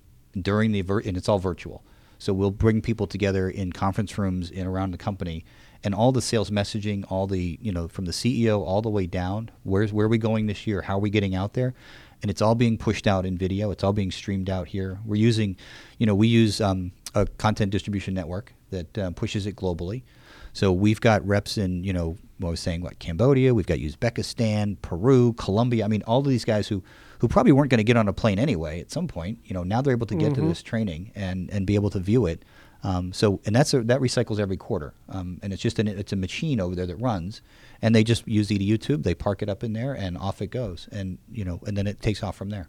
during 0.41 0.73
the 0.73 0.83
vir- 0.83 1.01
and 1.01 1.17
it's 1.17 1.29
all 1.29 1.39
virtual. 1.41 1.85
So 2.19 2.33
we'll 2.33 2.51
bring 2.51 2.81
people 2.81 3.07
together 3.07 3.49
in 3.49 3.73
conference 3.73 4.19
rooms 4.19 4.51
in 4.51 4.67
around 4.67 4.91
the 4.93 4.99
company, 4.99 5.45
and 5.85 5.95
all 5.95 6.13
the 6.13 6.23
sales 6.23 6.51
messaging, 6.51 7.05
all 7.11 7.27
the 7.27 7.59
you 7.61 7.73
know 7.73 7.89
from 7.89 8.05
the 8.05 8.13
CEO 8.13 8.61
all 8.61 8.83
the 8.83 8.89
way 8.89 9.07
down. 9.07 9.51
Where's 9.63 9.93
where 9.93 10.07
are 10.07 10.11
we 10.11 10.19
going 10.19 10.47
this 10.47 10.67
year? 10.67 10.83
How 10.83 10.97
are 10.97 11.01
we 11.01 11.11
getting 11.11 11.35
out 11.35 11.55
there? 11.55 11.75
And 12.21 12.31
it's 12.31 12.43
all 12.43 12.55
being 12.55 12.77
pushed 12.79 13.07
out 13.07 13.25
in 13.25 13.39
video. 13.39 13.71
It's 13.71 13.85
all 13.85 13.93
being 13.93 14.11
streamed 14.11 14.51
out 14.51 14.67
here. 14.67 14.99
We're 15.05 15.21
using, 15.21 15.57
you 15.99 16.07
know, 16.07 16.17
we 16.17 16.27
use 16.27 16.61
um, 16.61 16.91
a 17.15 17.27
content 17.27 17.71
distribution 17.71 18.13
network 18.13 18.53
that 18.71 18.99
uh, 18.99 19.11
pushes 19.13 19.47
it 19.47 19.55
globally. 19.55 20.03
So 20.53 20.73
we've 20.73 21.01
got 21.01 21.25
reps 21.27 21.59
in, 21.59 21.85
you 21.85 21.93
know, 21.93 22.17
what 22.39 22.49
I 22.49 22.51
was 22.51 22.61
saying, 22.61 22.81
what 22.81 22.99
Cambodia, 22.99 23.55
we've 23.55 23.67
got 23.67 23.79
Uzbekistan, 23.79 24.77
Peru, 24.83 25.33
Colombia. 25.35 25.85
I 25.85 25.89
mean, 25.89 26.03
all 26.07 26.19
of 26.19 26.27
these 26.27 26.45
guys 26.45 26.67
who, 26.67 26.83
who 27.21 27.29
probably 27.29 27.53
weren't 27.53 27.71
going 27.71 27.79
to 27.79 27.85
get 27.85 27.97
on 27.97 28.09
a 28.09 28.13
plane 28.13 28.39
anyway 28.39 28.81
at 28.81 28.91
some 28.91 29.07
point. 29.07 29.39
You 29.45 29.55
know, 29.55 29.63
now 29.63 29.83
they're 29.83 29.93
able 29.93 30.07
to 30.07 30.17
get 30.17 30.35
to 30.35 30.41
this 30.41 30.63
training 30.63 31.13
and, 31.15 31.51
and 31.51 31.67
be 31.67 31.77
able 31.77 31.91
to 31.91 32.01
view 32.01 32.27
it. 32.27 32.45
Um, 32.85 33.13
so, 33.13 33.41
and 33.45 33.55
that's 33.55 33.75
a, 33.75 33.83
that 33.83 34.01
recycles 34.01 34.39
every 34.39 34.57
quarter, 34.57 34.95
um, 35.09 35.41
and 35.43 35.53
it's 35.53 35.63
just 35.63 35.79
an, 35.81 35.89
it's 35.89 36.13
a 36.13 36.17
machine 36.17 36.61
over 36.61 36.77
there 36.77 36.87
that 36.87 36.97
runs, 36.97 37.43
and 37.83 37.95
they 37.95 38.05
just 38.05 38.27
use 38.29 38.51
ED 38.51 38.61
YouTube. 38.61 39.03
They 39.03 39.15
park 39.15 39.43
it 39.43 39.49
up 39.49 39.65
in 39.65 39.73
there, 39.73 39.93
and 39.93 40.17
off 40.17 40.41
it 40.41 40.49
goes, 40.49 40.89
and 40.93 41.19
you 41.31 41.45
know, 41.45 41.61
and 41.67 41.77
then 41.77 41.89
it 41.89 42.01
takes 42.01 42.23
off 42.23 42.37
from 42.37 42.51
there. 42.51 42.69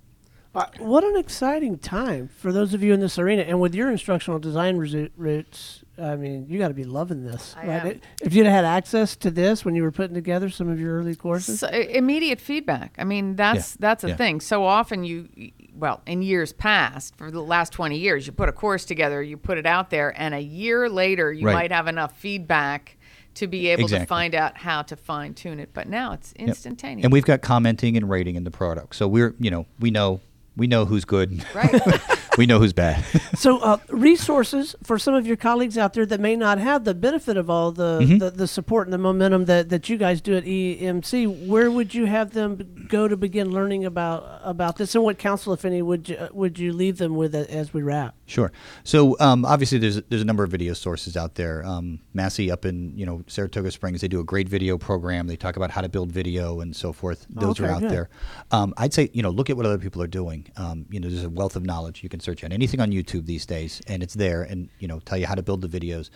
Uh, 0.55 0.65
what 0.79 1.03
an 1.03 1.15
exciting 1.15 1.77
time 1.77 2.27
for 2.27 2.51
those 2.51 2.73
of 2.73 2.81
you 2.81 2.91
in 2.91 2.99
this 2.99 3.19
arena, 3.19 3.43
and 3.43 3.61
with 3.61 3.75
your 3.75 3.91
instructional 3.91 4.39
design 4.39 4.77
roots. 4.77 5.83
I 6.01 6.15
mean, 6.15 6.45
you 6.47 6.57
got 6.59 6.69
to 6.69 6.73
be 6.73 6.85
loving 6.85 7.23
this. 7.23 7.55
I 7.57 7.67
right? 7.67 7.85
am. 7.95 8.01
If 8.21 8.33
you'd 8.33 8.45
had 8.45 8.65
access 8.65 9.15
to 9.17 9.31
this 9.31 9.65
when 9.65 9.75
you 9.75 9.83
were 9.83 9.91
putting 9.91 10.13
together 10.13 10.49
some 10.49 10.69
of 10.69 10.79
your 10.79 10.97
early 10.97 11.15
courses, 11.15 11.59
So, 11.59 11.67
immediate 11.67 12.39
feedback. 12.39 12.95
I 12.97 13.03
mean, 13.03 13.35
that's 13.35 13.73
Yeah, 13.73 13.77
that's 13.79 14.03
a 14.03 14.09
yeah. 14.09 14.15
thing. 14.15 14.39
So 14.41 14.65
often 14.65 15.03
you, 15.03 15.27
well, 15.73 16.01
in 16.05 16.21
years 16.21 16.53
past, 16.53 17.15
for 17.17 17.31
the 17.31 17.41
last 17.41 17.71
twenty 17.73 17.97
years, 17.97 18.25
you 18.27 18.33
put 18.33 18.49
a 18.49 18.53
course 18.53 18.85
together, 18.85 19.21
you 19.21 19.37
put 19.37 19.57
it 19.57 19.65
out 19.65 19.89
there, 19.89 20.13
and 20.19 20.33
a 20.33 20.39
year 20.41 20.89
later, 20.89 21.31
you 21.33 21.45
Right. 21.45 21.53
might 21.53 21.71
have 21.71 21.87
enough 21.87 22.17
feedback 22.17 22.97
to 23.35 23.47
be 23.47 23.67
able 23.67 23.87
to 23.87 24.05
find 24.05 24.35
out 24.35 24.57
how 24.57 24.81
to 24.81 24.95
fine 24.95 25.33
tune 25.33 25.59
it. 25.59 25.69
But 25.73 25.87
now 25.87 26.13
it's 26.13 26.33
Yep. 26.37 26.47
instantaneous. 26.49 27.03
And 27.05 27.13
we've 27.13 27.25
got 27.25 27.41
commenting 27.41 27.95
and 27.95 28.09
rating 28.09 28.35
in 28.35 28.43
the 28.43 28.51
product, 28.51 28.95
so 28.95 29.07
we're 29.07 29.35
you 29.39 29.49
know 29.51 29.65
we 29.79 29.91
know 29.91 30.19
we 30.57 30.67
know 30.67 30.85
who's 30.85 31.05
good, 31.05 31.45
Right. 31.53 31.71
we 32.39 32.45
know 32.45 32.57
who's 32.57 32.71
bad. 32.71 33.03
so 33.35 33.59
uh, 33.59 33.77
resources 33.89 34.73
for 34.81 34.97
some 34.97 35.13
of 35.13 35.27
your 35.27 35.35
colleagues 35.35 35.77
out 35.77 35.91
there 35.93 36.05
that 36.05 36.21
may 36.21 36.37
not 36.37 36.57
have 36.57 36.85
the 36.85 36.95
benefit 36.95 37.35
of 37.35 37.49
all 37.49 37.73
the, 37.73 37.99
Mm-hmm. 37.99 38.19
the, 38.19 38.31
the 38.31 38.47
support 38.47 38.87
and 38.87 38.93
the 38.93 38.97
momentum 38.97 39.43
that, 39.45 39.67
that 39.69 39.89
you 39.89 39.97
guys 39.97 40.21
do 40.21 40.37
at 40.37 40.45
EMC, 40.45 41.47
where 41.47 41.69
would 41.69 41.93
you 41.93 42.05
have 42.05 42.31
them 42.31 42.87
go 42.87 43.09
to 43.09 43.17
begin 43.17 43.51
learning 43.51 43.83
about 43.83 44.39
about 44.43 44.77
this, 44.77 44.95
and 44.95 45.03
what 45.03 45.17
counsel, 45.17 45.53
if 45.53 45.65
any, 45.65 45.81
would 45.81 46.07
you, 46.07 46.29
would 46.31 46.57
you 46.57 46.71
leave 46.71 46.97
them 46.97 47.15
with 47.15 47.35
as 47.35 47.73
we 47.73 47.81
wrap? 47.81 48.15
Sure. 48.25 48.51
So 48.83 49.17
um, 49.19 49.43
obviously, 49.45 49.79
there's 49.79 50.01
there's 50.03 50.21
a 50.21 50.25
number 50.25 50.43
of 50.43 50.49
video 50.49 50.73
sources 50.73 51.17
out 51.17 51.35
there. 51.35 51.65
Um, 51.65 51.99
Massey 52.13 52.49
up 52.51 52.65
in 52.65 52.97
you 52.97 53.05
know 53.05 53.23
Saratoga 53.27 53.71
Springs, 53.71 54.01
they 54.01 54.07
do 54.07 54.19
a 54.19 54.23
great 54.23 54.47
video 54.47 54.77
program. 54.77 55.27
They 55.27 55.35
talk 55.35 55.55
about 55.57 55.71
how 55.71 55.81
to 55.81 55.89
build 55.89 56.11
video 56.11 56.61
and 56.61 56.75
so 56.75 56.93
forth. 56.93 57.25
Those 57.29 57.59
okay, 57.59 57.69
are 57.69 57.75
out 57.75 57.81
good. 57.81 57.91
there. 57.91 58.09
Um, 58.51 58.73
I'd 58.77 58.93
say 58.93 59.09
you 59.13 59.23
know 59.23 59.29
look 59.29 59.49
at 59.49 59.57
what 59.57 59.65
other 59.65 59.77
people 59.77 60.01
are 60.01 60.07
doing. 60.07 60.47
Um, 60.57 60.85
you 60.89 60.99
know, 60.99 61.09
there's 61.09 61.23
a 61.23 61.29
wealth 61.29 61.55
of 61.55 61.65
knowledge 61.65 62.01
you 62.03 62.09
can 62.09 62.19
search 62.29 62.43
on 62.43 62.51
anything 62.51 62.79
on 62.79 62.91
YouTube 62.91 63.25
these 63.25 63.45
days, 63.45 63.81
and 63.87 64.03
it's 64.03 64.13
there, 64.13 64.43
and 64.43 64.69
you 64.79 64.87
know 64.87 64.99
tell 64.99 65.17
you 65.17 65.25
how 65.25 65.35
to 65.35 65.41
build 65.41 65.61
the 65.61 65.79
videos. 65.79 66.09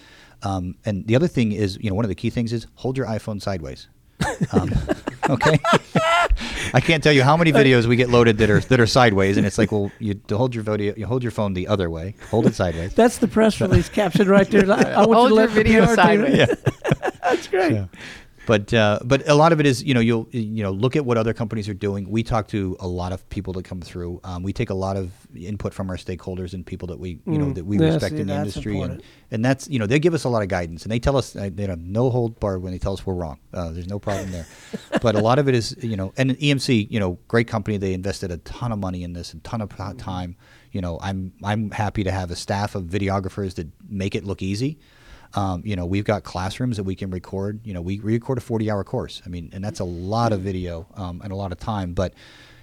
Um, 0.44 0.76
and 0.86 1.08
the 1.08 1.16
other 1.16 1.28
thing 1.28 1.52
is, 1.52 1.78
you 1.82 1.90
know, 1.90 1.96
one 1.96 2.06
of 2.06 2.10
the 2.10 2.16
key 2.16 2.30
things 2.30 2.54
is 2.54 2.68
hold 2.76 2.98
your 2.98 3.08
iPhone 3.08 3.42
sideways. 3.42 3.88
Um, 4.52 4.72
okay. 5.30 5.58
I 6.74 6.80
can't 6.82 7.04
tell 7.04 7.14
you 7.14 7.24
how 7.24 7.36
many 7.36 7.52
videos 7.52 7.86
we 7.88 7.96
get 7.96 8.10
loaded 8.10 8.38
that 8.38 8.50
are 8.50 8.60
that 8.60 8.80
are 8.80 8.88
sideways, 8.88 9.38
and 9.38 9.46
it's 9.46 9.58
like, 9.58 9.72
well, 9.72 9.92
you 10.00 10.20
hold 10.30 10.54
your 10.54 10.64
video, 10.64 10.94
you 10.96 11.06
hold 11.08 11.24
your 11.24 11.32
phone 11.32 11.54
the 11.54 11.68
other 11.68 11.90
way, 11.90 12.16
hold 12.30 12.46
it 12.46 12.54
sideways. 12.54 12.94
That's 12.94 13.18
the 13.18 13.28
press 13.28 13.60
release 13.60 13.90
caption 13.90 14.28
right 14.28 14.50
there. 14.50 14.72
I, 14.72 15.02
I 15.04 15.06
want 15.06 15.14
Hold 15.14 15.30
you 15.32 15.36
to 15.36 15.42
your 15.42 15.48
let 15.48 15.50
video 15.50 15.82
PR 15.82 15.88
team- 15.88 15.96
sideways. 15.96 16.50
That's 17.24 17.48
great. 17.48 17.88
But 18.46 18.74
uh, 18.74 19.00
but 19.06 19.28
a 19.30 19.36
lot 19.36 19.52
of 19.54 19.60
it 19.60 19.66
is 19.66 19.84
you 19.84 19.94
know 19.94 20.00
you'll 20.00 20.28
you 20.32 20.64
know 20.64 20.72
look 20.72 20.96
at 20.96 21.06
what 21.06 21.18
other 21.18 21.34
companies 21.34 21.70
are 21.70 21.74
doing. 21.74 22.10
We 22.10 22.24
talk 22.24 22.48
to 22.50 22.76
a 22.80 22.88
lot 22.88 23.12
of 23.14 23.28
people 23.30 23.54
that 23.54 23.66
come 23.66 23.82
through. 23.82 24.20
Um, 24.24 24.44
we 24.44 24.52
take 24.54 24.70
a 24.70 24.74
lot 24.74 24.98
of 24.98 25.12
input 25.36 25.74
from 25.74 25.90
our 25.90 25.96
stakeholders 25.98 26.54
and 26.54 26.66
people 26.66 26.88
that 26.90 27.00
we 27.00 27.20
you 27.26 27.38
know 27.38 27.46
Mm. 27.48 27.56
that 27.56 27.66
we 27.66 27.78
Yeah, 27.80 27.86
respect 27.94 28.16
see, 28.16 28.22
in 28.22 28.28
the 28.28 28.36
industry, 28.36 28.74
and, 28.74 28.82
important. 28.84 29.06
and 29.32 29.46
that's 29.46 29.70
you 29.70 29.80
know 29.80 29.88
they 29.88 30.00
give 30.00 30.14
us 30.14 30.24
a 30.26 30.30
lot 30.30 30.42
of 30.42 30.48
guidance 30.50 30.84
and 30.84 30.92
they 30.92 31.00
tell 31.00 31.16
us 31.18 31.36
uh, 31.36 31.50
they 31.54 31.66
have 31.66 31.80
no 31.80 32.10
hold 32.10 32.40
barred 32.40 32.62
when 32.62 32.72
they 32.74 32.80
tell 32.80 32.94
us 32.94 33.06
we're 33.06 33.14
wrong. 33.14 33.40
Uh, 33.54 33.72
there's 33.72 33.88
no 33.88 34.00
problem 34.00 34.32
there. 34.32 34.46
but 35.02 35.16
a 35.16 35.20
lot 35.22 35.40
of 35.40 35.48
it 35.48 35.56
is 35.56 35.76
you 35.82 35.96
know 35.98 36.14
and 36.18 36.32
EMC 36.32 36.90
you 36.92 37.00
know 37.00 37.18
great 37.28 37.48
company. 37.48 37.78
They 37.78 37.94
invested 37.94 38.32
a 38.32 38.38
ton 38.38 38.72
of 38.72 38.80
money 38.80 39.04
in 39.04 39.14
this, 39.14 39.34
a 39.34 39.38
ton 39.40 39.62
of 39.62 39.70
time. 39.98 40.36
You 40.72 40.82
know 40.82 41.00
I'm 41.02 41.34
I'm 41.44 41.72
happy 41.72 42.04
to 42.04 42.12
have 42.12 42.30
a 42.32 42.36
staff 42.36 42.76
of 42.76 42.84
videographers 42.84 43.56
that 43.56 43.68
make 43.88 44.16
it 44.16 44.24
look 44.26 44.42
easy. 44.42 44.80
Um, 45.36 45.64
you 45.66 45.76
know, 45.76 45.86
we've 45.86 46.06
got 46.06 46.24
classrooms 46.24 46.78
that 46.78 46.84
we 46.84 46.96
can 46.96 47.10
record. 47.10 47.60
You 47.64 47.74
know, 47.74 47.82
we 47.82 48.00
record 48.00 48.38
a 48.38 48.42
40 48.42 48.70
hour 48.70 48.84
course. 48.84 49.22
I 49.26 49.30
mean, 49.30 49.50
and 49.54 49.64
that's 49.64 49.80
a 49.80 49.84
lot 49.86 50.32
of 50.32 50.42
video 50.42 50.86
um, 50.96 51.22
and 51.24 51.32
a 51.32 51.36
lot 51.36 51.52
of 51.52 51.60
time. 51.60 51.94
But, 51.94 52.14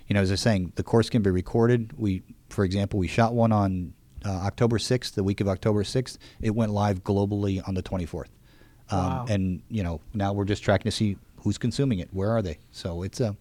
you 0.07 0.15
know, 0.15 0.21
as 0.21 0.31
I 0.31 0.35
was 0.35 0.41
saying, 0.41 0.73
the 0.77 0.83
course 0.83 1.11
can 1.11 1.23
be 1.23 1.31
recorded. 1.31 1.93
We, 1.99 2.23
for 2.49 2.65
example, 2.65 2.99
we 2.99 3.09
shot 3.09 3.35
one 3.35 3.51
on 3.53 3.93
uh, 4.25 4.31
October 4.31 4.79
6th, 4.79 5.15
the 5.15 5.25
week 5.25 5.41
of 5.41 5.49
October 5.49 5.83
6th. 5.83 6.19
It 6.41 6.51
went 6.51 6.73
live 6.73 7.03
globally 7.03 7.67
on 7.67 7.75
the 7.75 7.83
24th. 7.83 8.27
Um, 8.91 8.99
Wow. 8.99 9.27
And, 9.29 9.63
you 9.69 9.83
know, 9.83 10.01
now 10.15 10.33
we're 10.33 10.45
just 10.45 10.63
tracking 10.63 10.85
to 10.85 10.97
see 10.97 11.17
who's 11.43 11.59
consuming 11.59 12.01
it. 12.01 12.09
Where 12.13 12.31
are 12.31 12.43
they? 12.43 12.59
So 12.71 13.03
it's 13.03 13.21
a, 13.21 13.37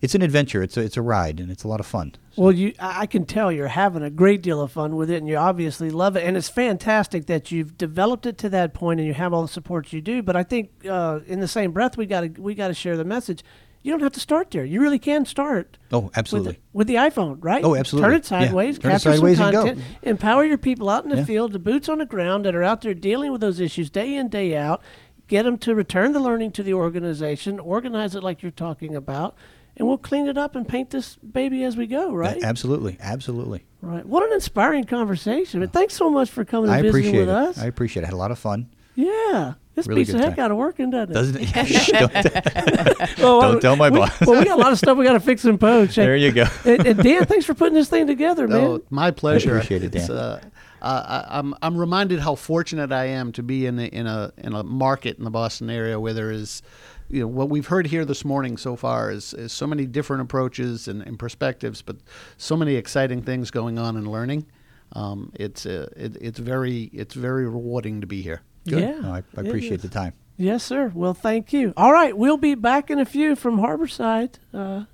it's 0.00 0.14
an 0.14 0.22
adventure. 0.22 0.62
It's 0.62 0.76
a, 0.76 0.80
it's 0.82 0.96
a 0.96 1.02
ride 1.02 1.40
and 1.40 1.50
it's 1.50 1.64
a 1.64 1.68
lot 1.68 1.80
of 1.80 1.86
fun. 1.86 2.14
Well, 2.36 2.52
you, 2.52 2.72
I 2.78 3.00
I 3.02 3.06
can 3.06 3.24
tell 3.26 3.50
you're 3.50 3.68
having 3.68 4.02
a 4.02 4.10
great 4.10 4.42
deal 4.42 4.60
of 4.60 4.70
fun 4.72 4.94
with 4.96 5.10
it, 5.10 5.16
and 5.16 5.28
you 5.28 5.36
obviously 5.36 5.90
love 5.90 6.16
it. 6.16 6.24
And 6.24 6.36
it's 6.36 6.48
fantastic 6.48 7.26
that 7.26 7.50
you've 7.50 7.76
developed 7.76 8.24
it 8.26 8.38
to 8.38 8.48
that 8.50 8.74
point, 8.74 9.00
and 9.00 9.06
you 9.06 9.14
have 9.14 9.32
all 9.32 9.42
the 9.42 9.48
support 9.48 9.92
you 9.92 10.00
do. 10.00 10.22
But 10.22 10.36
I 10.36 10.42
think, 10.44 10.70
uh, 10.88 11.20
in 11.26 11.40
the 11.40 11.48
same 11.48 11.72
breath, 11.72 11.96
we 11.96 12.06
got 12.06 12.20
to 12.20 12.28
we 12.40 12.54
got 12.54 12.68
to 12.68 12.74
share 12.74 12.96
the 12.96 13.04
message. 13.04 13.42
You 13.80 13.92
don't 13.92 14.02
have 14.02 14.12
to 14.12 14.20
start 14.20 14.50
there. 14.50 14.64
You 14.64 14.80
really 14.80 14.98
can 14.98 15.24
start 15.24 15.78
Oh, 15.92 16.00
with 16.00 16.18
absolutely. 16.18 16.52
the, 16.54 16.58
with 16.72 16.86
the 16.88 16.96
iPhone, 16.96 17.38
right? 17.40 17.64
Oh, 17.64 17.76
absolutely. 17.76 18.08
Turn 18.10 18.16
it 18.18 18.30
Yeah. 18.30 18.40
sideways, 18.46 18.78
Turn 18.78 18.90
it 18.90 18.94
capture 18.94 19.12
sideways 19.12 19.38
some 19.38 19.46
and 19.46 19.52
go. 19.54 19.64
content, 19.66 19.84
empower 20.02 20.44
your 20.44 20.58
people 20.58 20.88
out 20.90 21.04
in 21.04 21.10
the 21.10 21.18
Yeah. 21.18 21.24
field, 21.24 21.52
the 21.52 21.60
boots 21.60 21.88
on 21.88 21.98
the 21.98 22.04
ground 22.04 22.44
that 22.44 22.56
are 22.56 22.64
out 22.64 22.80
there 22.82 22.92
dealing 22.92 23.30
with 23.30 23.40
those 23.40 23.60
issues 23.60 23.88
day 23.88 24.14
in 24.16 24.28
day 24.28 24.56
out. 24.56 24.82
Get 25.28 25.44
them 25.44 25.58
to 25.58 25.74
return 25.76 26.12
the 26.12 26.18
learning 26.20 26.52
to 26.52 26.62
the 26.64 26.74
organization, 26.74 27.60
organize 27.60 28.14
it 28.16 28.22
like 28.24 28.42
you're 28.42 28.50
talking 28.50 28.96
about, 28.96 29.36
and 29.78 29.86
we'll 29.88 29.98
clean 29.98 30.26
it 30.28 30.36
up 30.36 30.56
and 30.56 30.66
paint 30.68 30.90
this 30.90 31.16
baby 31.16 31.64
as 31.64 31.76
we 31.76 31.86
go, 31.86 32.12
right? 32.12 32.42
A- 32.42 32.44
Absolutely. 32.46 32.96
Absolutely. 33.00 33.64
Right. 33.80 34.04
What 34.04 34.24
an 34.26 34.32
inspiring 34.32 34.84
conversation. 34.84 35.60
But 35.60 35.72
thanks 35.72 35.94
so 35.94 36.10
much 36.10 36.30
for 36.30 36.44
coming 36.44 36.68
I 36.70 36.78
and 36.78 36.82
visiting 36.86 37.06
appreciate 37.10 37.20
with 37.26 37.28
it. 37.28 37.34
us. 37.34 37.58
I 37.58 37.66
appreciate 37.66 38.02
it. 38.02 38.06
I 38.06 38.08
had 38.08 38.14
a 38.14 38.16
lot 38.18 38.30
of 38.32 38.38
fun. 38.38 38.68
yeah. 38.94 39.54
This 39.74 39.86
Really 39.86 40.00
beats 40.00 40.10
the 40.10 40.18
heck 40.18 40.34
time. 40.34 40.46
out 40.46 40.50
of 40.50 40.56
working, 40.56 40.90
doesn't 40.90 41.12
it? 41.12 41.14
Doesn't 41.14 41.36
it? 41.40 41.52
Yeah, 41.88 42.00
don't- 42.08 43.18
Well, 43.18 43.40
Don't 43.42 43.60
tell 43.62 43.76
my 43.76 43.90
we- 43.90 44.00
boss. 44.00 44.20
Well, 44.22 44.36
we 44.40 44.44
got 44.44 44.58
a 44.58 44.60
lot 44.60 44.72
of 44.72 44.78
stuff 44.78 44.98
we 44.98 45.04
got 45.04 45.12
to 45.12 45.20
fix 45.20 45.44
and 45.44 45.60
poach. 45.60 45.94
there 45.94 46.16
you 46.16 46.32
go. 46.32 46.46
and, 46.64 46.84
and 46.84 47.00
Dan, 47.00 47.24
thanks 47.26 47.46
for 47.46 47.54
putting 47.54 47.74
this 47.74 47.88
thing 47.88 48.08
together, 48.08 48.48
man. 48.48 48.60
Oh, 48.60 48.82
my 48.90 49.12
pleasure. 49.12 49.54
appreciate 49.56 49.84
it, 49.84 49.92
Dan. 49.92 50.10
uh, 50.10 50.40
uh, 50.82 51.22
I, 51.30 51.38
I'm 51.38 51.54
I'm 51.62 51.76
reminded 51.76 52.18
how 52.18 52.34
fortunate 52.34 52.90
I 52.90 53.04
am 53.06 53.30
to 53.32 53.42
be 53.44 53.66
in 53.66 53.78
a, 53.78 53.84
in 53.84 54.08
a 54.08 54.32
in 54.38 54.52
a 54.54 54.64
market 54.64 55.16
in 55.18 55.22
the 55.24 55.30
Boston 55.30 55.70
area 55.70 55.98
where 56.00 56.12
there 56.12 56.32
is, 56.32 56.62
you 57.08 57.20
know, 57.20 57.26
what 57.26 57.48
we've 57.48 57.66
heard 57.66 57.86
here 57.86 58.04
this 58.04 58.24
morning 58.24 58.56
so 58.56 58.76
far 58.76 59.10
is, 59.10 59.34
is 59.34 59.52
so 59.52 59.66
many 59.66 59.86
different 59.86 60.22
approaches 60.22 60.88
and, 60.88 61.02
and 61.02 61.18
perspectives, 61.18 61.82
but 61.82 61.96
so 62.36 62.56
many 62.56 62.74
exciting 62.74 63.22
things 63.22 63.50
going 63.50 63.78
on 63.78 63.96
and 63.96 64.06
learning. 64.06 64.46
Um, 64.92 65.32
it's 65.34 65.66
uh, 65.66 65.88
it, 65.96 66.16
it's 66.20 66.38
very 66.38 66.84
it's 66.94 67.14
very 67.14 67.46
rewarding 67.46 68.00
to 68.00 68.06
be 68.06 68.22
here. 68.22 68.42
Good. 68.66 68.80
Yeah, 68.80 69.00
No, 69.00 69.12
I, 69.12 69.22
I 69.36 69.40
appreciate 69.40 69.76
is. 69.76 69.82
the 69.82 69.88
time. 69.88 70.14
Yes, 70.36 70.62
sir. 70.62 70.92
Well, 70.94 71.14
thank 71.14 71.52
you. 71.52 71.74
All 71.76 71.92
right, 71.92 72.16
we'll 72.16 72.36
be 72.36 72.54
back 72.54 72.90
in 72.90 72.98
a 72.98 73.04
few 73.04 73.34
from 73.36 73.58
Harborside. 73.58 74.36
Uh, 74.54 74.84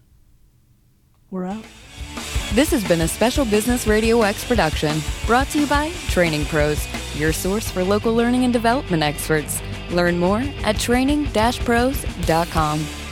we're 1.30 1.44
out. 1.46 1.64
This 2.52 2.70
has 2.70 2.86
been 2.86 3.00
a 3.00 3.08
Special 3.08 3.44
Business 3.44 3.88
Radio 3.88 4.22
X 4.22 4.44
production 4.44 5.00
brought 5.26 5.48
to 5.48 5.60
you 5.60 5.66
by 5.66 5.90
Training 6.08 6.44
Pros, 6.44 6.86
your 7.18 7.32
source 7.32 7.68
for 7.68 7.82
local 7.82 8.14
learning 8.14 8.44
and 8.44 8.52
development 8.52 9.02
experts. 9.02 9.60
Learn 9.90 10.18
more 10.18 10.44
at 10.62 10.78
training-pros.com. 10.78 13.03